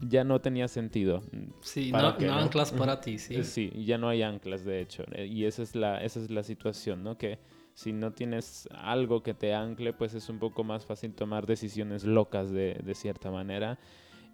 ya 0.00 0.24
no 0.24 0.40
tenía 0.40 0.66
sentido. 0.66 1.22
Sí, 1.60 1.92
no, 1.92 2.18
no, 2.18 2.34
anclas 2.34 2.72
para 2.72 3.00
ti, 3.00 3.18
sí. 3.18 3.44
Sí, 3.44 3.70
ya 3.84 3.98
no 3.98 4.08
hay 4.08 4.22
anclas, 4.22 4.64
de 4.64 4.80
hecho. 4.80 5.04
Eh, 5.12 5.26
y 5.26 5.44
esa 5.44 5.62
es 5.62 5.76
la, 5.76 6.02
esa 6.02 6.18
es 6.18 6.28
la 6.28 6.42
situación, 6.42 7.04
¿no? 7.04 7.16
Que 7.16 7.38
si 7.74 7.92
no 7.92 8.12
tienes 8.12 8.68
algo 8.72 9.22
que 9.22 9.34
te 9.34 9.54
ancle, 9.54 9.92
pues 9.92 10.14
es 10.14 10.28
un 10.28 10.38
poco 10.38 10.64
más 10.64 10.86
fácil 10.86 11.14
tomar 11.14 11.46
decisiones 11.46 12.04
locas 12.04 12.50
de, 12.50 12.80
de 12.82 12.94
cierta 12.94 13.30
manera. 13.30 13.78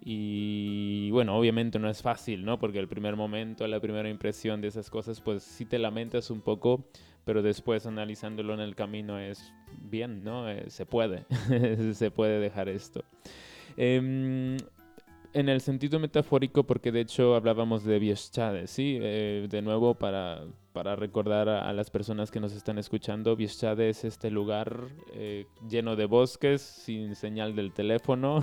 Y 0.01 1.11
bueno, 1.11 1.37
obviamente 1.37 1.77
no 1.77 1.89
es 1.89 2.01
fácil, 2.01 2.45
¿no? 2.45 2.57
Porque 2.57 2.79
el 2.79 2.87
primer 2.87 3.15
momento, 3.15 3.67
la 3.67 3.79
primera 3.79 4.09
impresión 4.09 4.61
de 4.61 4.69
esas 4.69 4.89
cosas, 4.89 5.19
pues 5.19 5.43
sí 5.43 5.65
te 5.65 5.77
lamentas 5.77 6.31
un 6.31 6.41
poco, 6.41 6.85
pero 7.25 7.41
después 7.41 7.85
analizándolo 7.85 8.53
en 8.53 8.61
el 8.61 8.75
camino 8.75 9.19
es 9.19 9.53
bien, 9.77 10.23
¿no? 10.23 10.49
Eh, 10.49 10.69
se 10.69 10.85
puede, 10.85 11.25
se 11.93 12.11
puede 12.11 12.39
dejar 12.39 12.69
esto. 12.69 13.03
Eh, 13.75 14.57
en 15.33 15.49
el 15.49 15.61
sentido 15.61 15.99
metafórico, 15.99 16.63
porque 16.63 16.91
de 16.91 17.01
hecho 17.01 17.35
hablábamos 17.35 17.83
de 17.83 17.99
Bieszczady, 17.99 18.67
¿sí? 18.67 18.97
Eh, 19.01 19.47
de 19.49 19.61
nuevo, 19.61 19.95
para, 19.95 20.43
para 20.73 20.95
recordar 20.95 21.49
a, 21.49 21.71
las 21.73 21.89
personas 21.89 22.31
que 22.31 22.39
nos 22.39 22.53
están 22.53 22.77
escuchando, 22.77 23.35
Bieszczady 23.35 23.83
es 23.83 24.03
este 24.05 24.31
lugar 24.31 24.87
eh, 25.13 25.45
lleno 25.69 25.95
de 25.95 26.05
bosques, 26.05 26.61
sin 26.61 27.15
señal 27.15 27.55
del 27.55 27.73
teléfono, 27.73 28.41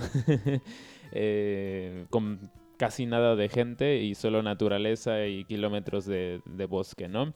eh, 1.11 2.05
con 2.09 2.51
casi 2.77 3.05
nada 3.05 3.35
de 3.35 3.49
gente 3.49 3.97
y 3.97 4.15
solo 4.15 4.43
naturaleza 4.43 5.25
y 5.25 5.43
kilómetros 5.45 6.05
de, 6.05 6.41
de 6.45 6.65
bosque, 6.65 7.09
¿no? 7.09 7.33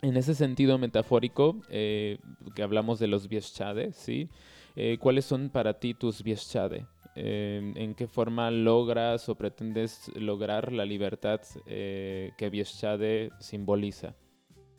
En 0.00 0.16
ese 0.16 0.34
sentido 0.34 0.78
metafórico, 0.78 1.60
que 1.68 2.18
hablamos 2.60 2.98
de 2.98 3.06
los 3.06 3.28
Bieszczady, 3.28 3.92
¿sí? 3.92 4.30
¿Cuáles 4.98 5.26
son 5.26 5.48
para 5.48 5.74
ti 5.74 5.94
tus 5.94 6.24
Bieszczady? 6.24 6.86
Em, 7.14 7.76
en 7.76 7.94
qué 7.94 8.06
forma 8.06 8.50
logras 8.50 9.28
o 9.28 9.34
pretendes 9.34 10.10
lograr 10.14 10.72
la 10.72 10.84
libertad 10.84 11.40
eh, 11.66 12.32
que 12.36 12.50
Bieszczady 12.50 13.30
simboliza. 13.40 14.14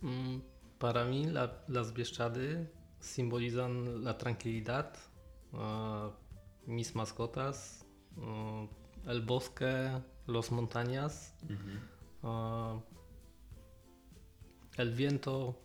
Mm, 0.01 0.39
para 0.79 1.05
mí 1.05 1.27
las 1.67 1.93
Bieszczady 1.93 2.67
simbolizan 2.99 4.03
la 4.03 4.17
tranquilidad, 4.17 4.93
ah, 5.53 6.11
mis 6.65 6.95
mascotas, 6.95 7.85
ah, 8.17 8.65
el 9.07 9.21
bosque, 9.21 9.91
las 10.27 10.51
montañas, 10.51 11.35
ah, 12.23 12.79
el 14.77 14.93
viento, 14.93 15.59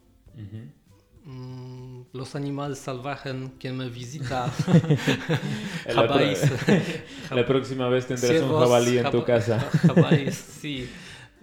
los 2.13 2.35
animales 2.35 2.79
salvajes 2.79 3.35
que 3.59 3.73
me 3.73 3.89
visitan. 3.89 4.51
la, 5.87 6.03
la, 7.35 7.47
próxima 7.47 7.89
vez 7.89 8.07
tendrás 8.07 8.43
un 8.43 8.59
jabalí 8.59 8.99
en 8.99 9.11
tu 9.11 9.25
casa. 9.25 9.61
Jabalí, 9.61 10.33
sí. 10.33 10.89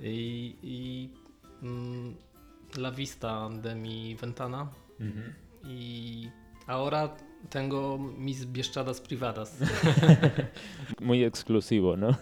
Y, 0.02 1.10
mm, 1.62 2.10
la 2.78 2.90
vista 2.90 3.48
de 3.50 3.76
mi 3.76 4.16
ventana. 4.16 4.72
Y 5.64 6.30
ahora 6.68 7.16
tengo 7.50 7.98
mis 7.98 8.52
bieszczadas 8.52 9.00
privadas. 9.02 9.58
Muy 11.00 11.24
exclusivo, 11.24 11.96
¿no? 11.96 12.18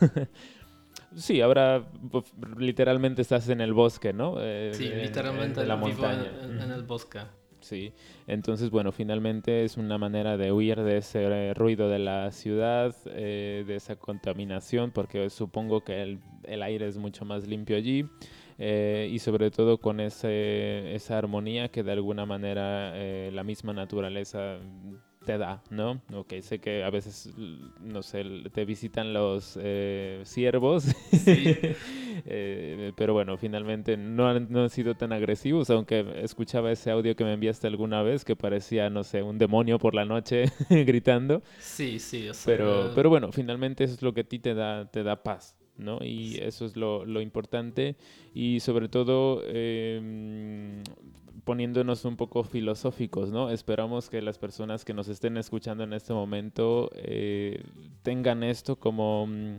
Sí, 1.16 1.42
ahora 1.42 1.86
pues, 2.12 2.26
literalmente 2.58 3.22
estás 3.22 3.48
en 3.50 3.62
el 3.62 3.74
bosque, 3.74 4.14
¿no? 4.14 4.36
Eh, 4.40 4.72
sí, 4.74 4.90
literalmente 4.90 5.62
en, 5.62 5.68
la 5.68 5.76
montaña. 5.76 6.32
En, 6.42 6.72
el 6.72 6.84
bosque. 6.84 7.20
Sí, 7.64 7.94
entonces 8.28 8.70
bueno, 8.70 8.92
finalmente 8.92 9.64
es 9.64 9.78
una 9.78 9.98
manera 9.98 10.36
de 10.36 10.52
huir 10.52 10.82
de 10.82 10.98
ese 10.98 11.24
eh, 11.24 11.54
ruido 11.54 11.90
de 11.90 11.98
la 11.98 12.30
ciudad, 12.32 12.94
eh, 13.06 13.64
de 13.66 13.76
esa 13.78 13.96
contaminación, 13.96 14.92
porque 14.92 15.30
supongo 15.30 15.82
que 15.82 16.02
el, 16.02 16.20
el 16.44 16.62
aire 16.62 16.88
es 16.88 16.98
mucho 16.98 17.24
más 17.24 17.48
limpio 17.48 17.78
allí. 17.78 18.06
Eh, 18.60 19.10
y 19.12 19.18
sobre 19.20 19.50
todo 19.50 19.80
con 19.80 20.00
ese, 20.00 20.94
esa 20.94 21.18
armonía 21.18 21.70
que 21.70 21.84
de 21.84 21.92
alguna 21.92 22.26
manera 22.26 22.92
eh, 22.96 23.32
la 23.34 23.44
misma 23.44 23.74
naturaleza 23.74 24.60
te 25.26 25.38
da, 25.38 25.64
¿no? 25.70 26.02
Ok, 26.14 26.34
sé 26.42 26.60
que 26.60 26.84
a 26.84 26.90
veces, 26.90 27.34
no 27.80 28.04
sé, 28.04 28.24
te 28.54 28.66
visitan 28.66 29.14
los 29.14 29.58
eh, 29.62 30.22
ciervos, 30.26 30.86
pero 32.26 33.14
bueno, 33.14 33.38
finalmente 33.38 33.98
no 33.98 34.28
han, 34.28 34.48
no 34.50 34.64
han, 34.64 34.70
sido 34.70 34.96
tan 34.96 35.12
agresivos, 35.12 35.70
aunque 35.70 36.06
escuchaba 36.22 36.72
ese 36.72 36.92
audio 36.92 37.16
que 37.16 37.24
me 37.24 37.34
enviaste 37.34 37.68
alguna 37.68 38.02
vez 38.02 38.24
que 38.24 38.36
parecía, 38.36 38.90
no 38.90 39.04
sé, 39.04 39.22
un 39.24 39.38
demonio 39.38 39.80
por 39.80 39.94
la 39.94 40.06
noche 40.06 40.46
gritando. 40.70 41.44
Sí, 41.60 42.00
sí. 42.00 42.30
pero, 42.46 42.92
pero 42.96 43.10
bueno, 43.10 43.32
finalmente 43.32 43.84
eso 43.84 43.96
es 43.96 44.02
lo 44.02 44.14
que 44.14 44.22
a 44.22 44.24
ti 44.24 44.40
te 44.40 44.54
da, 44.54 44.90
te 44.90 45.04
da 45.04 45.24
paz, 45.24 45.58
¿no? 45.78 46.00
Y 46.02 46.38
eso 46.42 46.66
es 46.66 46.76
lo, 46.78 47.06
lo, 47.06 47.22
importante 47.22 47.96
y 48.34 48.60
sobre 48.60 48.88
todo 48.88 49.44
em, 49.46 50.82
poniéndonos 51.44 52.06
un 52.06 52.16
poco 52.16 52.44
filosóficos, 52.44 53.32
¿no? 53.32 53.50
Esperamos 53.50 54.10
que 54.10 54.22
las 54.22 54.38
personas 54.38 54.86
que 54.86 54.94
nos 54.94 55.08
estén 55.08 55.38
escuchando 55.38 55.84
en 55.84 55.94
este 55.94 56.14
momento 56.14 56.90
eh, 56.96 57.64
tengan 58.02 58.44
esto 58.44 58.78
como, 58.78 59.28
mm, 59.28 59.58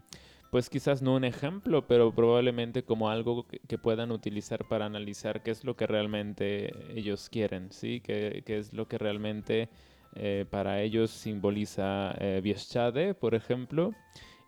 pues 0.54 0.70
quizás 0.70 1.02
no 1.02 1.16
un 1.16 1.24
ejemplo, 1.24 1.84
pero 1.84 2.14
probablemente 2.14 2.84
como 2.84 3.10
algo 3.10 3.44
que, 3.48 3.76
puedan 3.76 4.12
utilizar 4.12 4.68
para 4.68 4.86
analizar 4.86 5.42
qué 5.42 5.50
es 5.50 5.64
lo 5.64 5.74
que 5.74 5.88
realmente 5.88 6.72
ellos 6.96 7.28
quieren, 7.28 7.72
¿sí? 7.72 8.00
Qué, 8.00 8.44
qué 8.46 8.58
es 8.58 8.72
lo 8.72 8.86
que 8.86 8.96
realmente 8.96 9.68
eh, 10.14 10.46
para 10.48 10.80
ellos 10.80 11.10
simboliza 11.10 12.14
eh, 12.20 13.14
por 13.18 13.34
ejemplo 13.34 13.94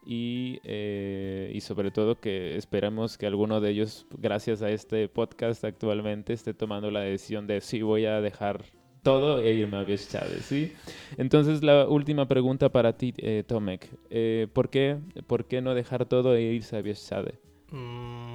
y, 0.06 0.60
eh, 0.62 1.50
y, 1.52 1.60
sobre 1.60 1.90
todo 1.90 2.20
que 2.20 2.56
esperamos 2.56 3.18
que 3.18 3.26
alguno 3.26 3.60
de 3.60 3.70
ellos, 3.70 4.06
gracias 4.16 4.62
a 4.62 4.70
este 4.70 5.08
podcast 5.08 5.64
actualmente, 5.64 6.34
esté 6.34 6.54
tomando 6.54 6.92
la 6.92 7.00
decisión 7.00 7.48
de 7.48 7.60
sí, 7.60 7.82
voy 7.82 8.06
a 8.06 8.20
dejar 8.20 8.64
todo 9.06 9.38
e 9.40 9.52
irme 9.52 9.76
a 9.76 9.84
Bieszczady, 9.84 10.40
¿sí? 10.40 10.72
Entonces, 11.16 11.62
la 11.62 11.86
última 11.86 12.26
pregunta 12.26 12.68
para 12.70 12.92
ti, 12.92 13.14
eh, 13.18 13.44
Tomek. 13.46 13.88
Eh, 14.10 14.48
¿por, 14.52 14.68
qué, 14.68 14.98
¿Por 15.28 15.44
qué 15.44 15.60
no 15.60 15.74
dejar 15.74 16.06
todo 16.06 16.34
e 16.34 16.42
irse 16.42 16.76
a 16.76 16.82
Bieszczady? 16.82 17.34
Mm, 17.70 18.34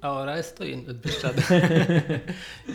ahora 0.00 0.40
estoy 0.40 0.72
en 0.72 1.00
Bieszczady. 1.00 1.42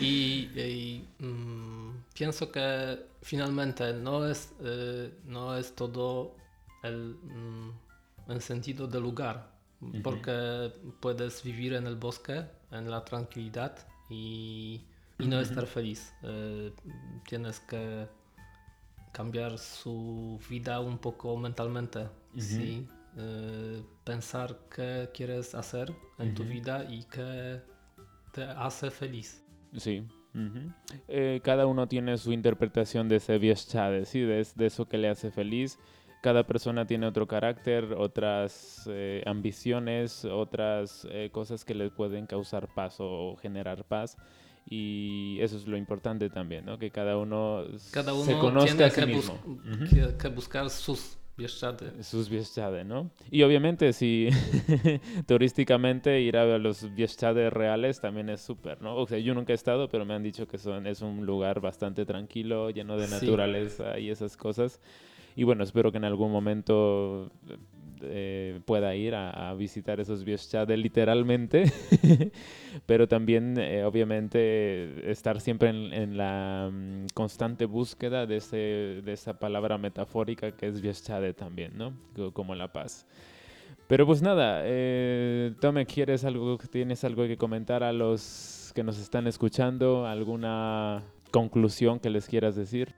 y, 0.00 1.04
mm, 1.18 1.90
pienso 2.14 2.50
que 2.50 2.98
finalmente 3.20 3.92
no 3.92 4.26
es, 4.26 4.54
eh, 4.64 5.10
no 5.26 5.58
es 5.58 5.74
todo 5.74 6.36
el... 6.82 7.16
Mm, 7.22 7.70
en 8.28 8.40
sentido 8.40 8.86
de 8.86 9.00
lugar, 9.00 9.50
porque 10.04 10.72
puedes 11.00 11.42
vivir 11.42 11.72
en 11.74 11.86
el 11.88 11.96
bosque, 11.96 12.44
en 12.70 12.88
la 12.88 13.04
tranquilidad 13.04 13.76
y, 14.08 14.82
no 15.26 15.40
estar 15.40 15.66
feliz. 15.66 16.12
Eh, 16.22 16.72
tienes 17.28 17.60
que 17.60 18.06
cambiar 19.12 19.58
su 19.58 20.38
vida 20.48 20.80
un 20.80 20.98
poco 20.98 21.36
mentalmente, 21.36 22.08
¿sí? 22.36 22.86
Eh, 23.16 23.82
pensar 24.04 24.56
qué 24.74 25.10
quieres 25.12 25.54
hacer 25.54 25.92
en 26.18 26.34
tu 26.34 26.44
vida 26.44 26.86
y 26.88 27.04
qué 27.04 27.60
te 28.32 28.44
hace 28.44 28.90
feliz. 28.90 29.44
Sí. 29.76 30.04
Eh, 31.08 31.40
cada 31.42 31.66
uno 31.66 31.88
tiene 31.88 32.16
su 32.18 32.32
interpretación 32.32 33.08
de 33.08 33.16
ese 33.16 33.38
Bieszczady, 33.38 34.04
¿sí? 34.04 34.20
de, 34.20 34.46
de 34.54 34.66
eso 34.66 34.88
que 34.88 34.96
le 34.96 35.08
hace 35.08 35.30
feliz 35.30 35.78
cada 36.22 36.46
persona 36.46 36.86
tiene 36.86 37.06
otro 37.06 37.26
carácter, 37.26 37.94
otras 37.96 38.86
eh, 38.92 39.22
ambiciones, 39.24 40.26
otras 40.26 41.08
cosas 41.32 41.64
que 41.64 41.74
les 41.74 41.90
pueden 41.92 42.26
causar 42.26 42.68
paz 42.68 42.96
o 42.98 43.36
generar 43.40 43.84
paz. 43.84 44.18
Y 44.72 45.38
eso 45.40 45.56
es 45.56 45.66
lo 45.66 45.76
importante 45.76 46.30
también, 46.30 46.64
¿no? 46.64 46.78
Que 46.78 46.92
cada 46.92 47.16
uno, 47.16 47.64
cada 47.90 48.14
uno 48.14 48.24
se 48.24 48.38
conozca 48.38 48.86
a 48.86 48.90
sí 48.90 49.04
mismo. 49.04 49.36
que, 50.16 50.28
buscar 50.28 50.70
sus 50.70 51.18
Bieszczady. 51.36 52.04
Sus 52.04 52.28
Bieszczady, 52.28 52.84
¿no? 52.84 53.10
Y 53.32 53.42
obviamente 53.42 53.92
si 53.92 54.28
turísticamente 55.26 56.20
ir 56.20 56.36
a 56.36 56.56
los 56.58 56.94
Bieszczady 56.94 57.50
reales 57.50 58.00
también 58.00 58.28
es 58.28 58.42
súper, 58.42 58.80
¿no? 58.80 58.94
O 58.94 59.08
sea, 59.08 59.18
yo 59.18 59.34
nunca 59.34 59.52
he 59.52 59.56
estado, 59.56 59.88
pero 59.88 60.04
me 60.04 60.14
han 60.14 60.22
dicho 60.22 60.46
que 60.46 60.56
son, 60.56 60.86
es 60.86 61.02
un 61.02 61.26
lugar 61.26 61.60
bastante 61.60 62.06
tranquilo, 62.06 62.70
lleno 62.70 62.96
de 62.96 63.08
naturaleza 63.08 63.98
y 63.98 64.10
esas 64.10 64.36
cosas. 64.36 64.80
Y 65.34 65.42
bueno, 65.42 65.64
espero 65.64 65.90
que 65.90 65.98
en 65.98 66.04
algún 66.04 66.30
momento 66.30 67.32
eh, 68.02 68.60
pueda 68.64 68.94
ir 68.94 69.14
a, 69.14 69.52
visitar 69.54 70.00
esos 70.00 70.24
Bieszczady 70.24 70.76
literalmente, 70.76 71.64
pero 72.86 73.08
también 73.08 73.58
eh, 73.58 73.84
obviamente 73.84 75.10
estar 75.10 75.40
siempre 75.40 75.68
en, 75.70 76.16
la 76.16 76.70
mm, 76.72 77.06
constante 77.14 77.66
búsqueda 77.66 78.26
de, 78.26 78.36
ese, 78.36 78.56
de 78.56 79.12
esa 79.12 79.38
palabra 79.38 79.78
metafórica 79.78 80.52
que 80.52 80.66
es 80.66 80.80
Bieszczady 80.80 81.32
también, 81.32 81.72
¿no? 81.76 81.92
Como 82.32 82.54
la 82.54 82.72
paz. 82.72 83.06
Pero 83.86 84.06
pues 84.06 84.22
nada, 84.22 84.62
eh, 84.64 85.52
Tome, 85.60 85.86
¿quieres 85.86 86.24
algo, 86.24 86.58
tienes 86.70 87.02
algo 87.04 87.26
que 87.26 87.36
comentar 87.36 87.82
a 87.82 87.92
los 87.92 88.72
que 88.74 88.84
nos 88.84 88.98
están 88.98 89.26
escuchando? 89.26 90.06
¿Alguna 90.06 91.02
conclusión 91.32 91.98
que 91.98 92.10
les 92.10 92.26
quieras 92.26 92.54
decir? 92.54 92.94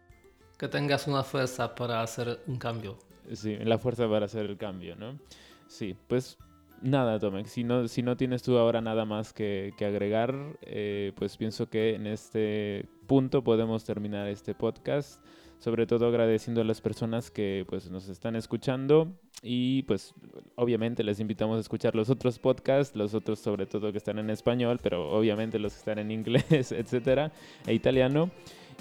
que 0.62 0.68
tengas 0.68 1.08
una 1.08 1.24
fuerza 1.24 1.74
para 1.74 2.02
hacer 2.02 2.40
un 2.46 2.56
cambio. 2.56 2.96
Sí, 3.32 3.56
la 3.56 3.78
fuerza 3.78 4.08
para 4.08 4.26
hacer 4.26 4.46
el 4.46 4.56
cambio, 4.56 4.96
¿no? 4.96 5.18
Sí, 5.66 5.96
pues 6.06 6.38
nada, 6.82 7.18
Tomek, 7.18 7.46
si 7.46 7.64
no, 7.64 7.88
si 7.88 8.02
no 8.02 8.16
tienes 8.16 8.42
tú 8.42 8.58
ahora 8.58 8.80
nada 8.80 9.04
más 9.04 9.32
que, 9.32 9.72
agregar, 9.80 10.34
eh, 10.62 11.12
pues 11.16 11.36
pienso 11.36 11.68
que 11.68 11.94
en 11.94 12.06
este 12.06 12.86
punto 13.06 13.42
podemos 13.42 13.84
terminar 13.84 14.28
este 14.28 14.54
podcast, 14.54 15.24
sobre 15.58 15.86
todo 15.86 16.08
agradeciendo 16.08 16.60
a 16.60 16.64
las 16.64 16.80
personas 16.80 17.30
que 17.30 17.64
pues 17.68 17.88
nos 17.90 18.08
están 18.08 18.34
escuchando 18.34 19.12
y 19.42 19.84
pues 19.84 20.12
obviamente 20.56 21.04
les 21.04 21.20
invitamos 21.20 21.56
a 21.56 21.60
escuchar 21.60 21.94
los 21.94 22.10
otros 22.10 22.38
podcasts, 22.38 22.96
los 22.96 23.14
otros 23.14 23.38
sobre 23.38 23.66
todo 23.66 23.92
que 23.92 23.98
están 23.98 24.18
en 24.18 24.28
español, 24.30 24.80
pero 24.82 25.10
obviamente 25.10 25.58
los 25.60 25.72
que 25.72 25.78
están 25.78 25.98
en 26.00 26.10
inglés, 26.10 26.44
etcétera, 26.72 27.32
e 27.66 27.74
italiano. 27.74 28.30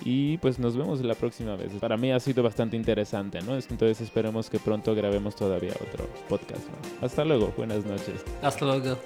Y 0.03 0.37
pues 0.39 0.59
nos 0.59 0.75
vemos 0.75 1.01
la 1.01 1.15
próxima 1.15 1.55
vez. 1.55 1.71
Para 1.79 1.97
mí 1.97 2.11
ha 2.11 2.19
sido 2.19 2.43
bastante 2.43 2.75
interesante, 2.75 3.41
¿no? 3.41 3.55
Entonces 3.55 4.01
esperemos 4.01 4.49
que 4.49 4.59
pronto 4.59 4.95
grabemos 4.95 5.35
todavía 5.35 5.73
otro 5.73 6.07
podcast. 6.27 6.63
Hasta 7.01 7.23
luego, 7.23 7.53
buenas 7.55 7.85
noches. 7.85 8.23
Hasta 8.41 8.65
luego. 8.65 8.97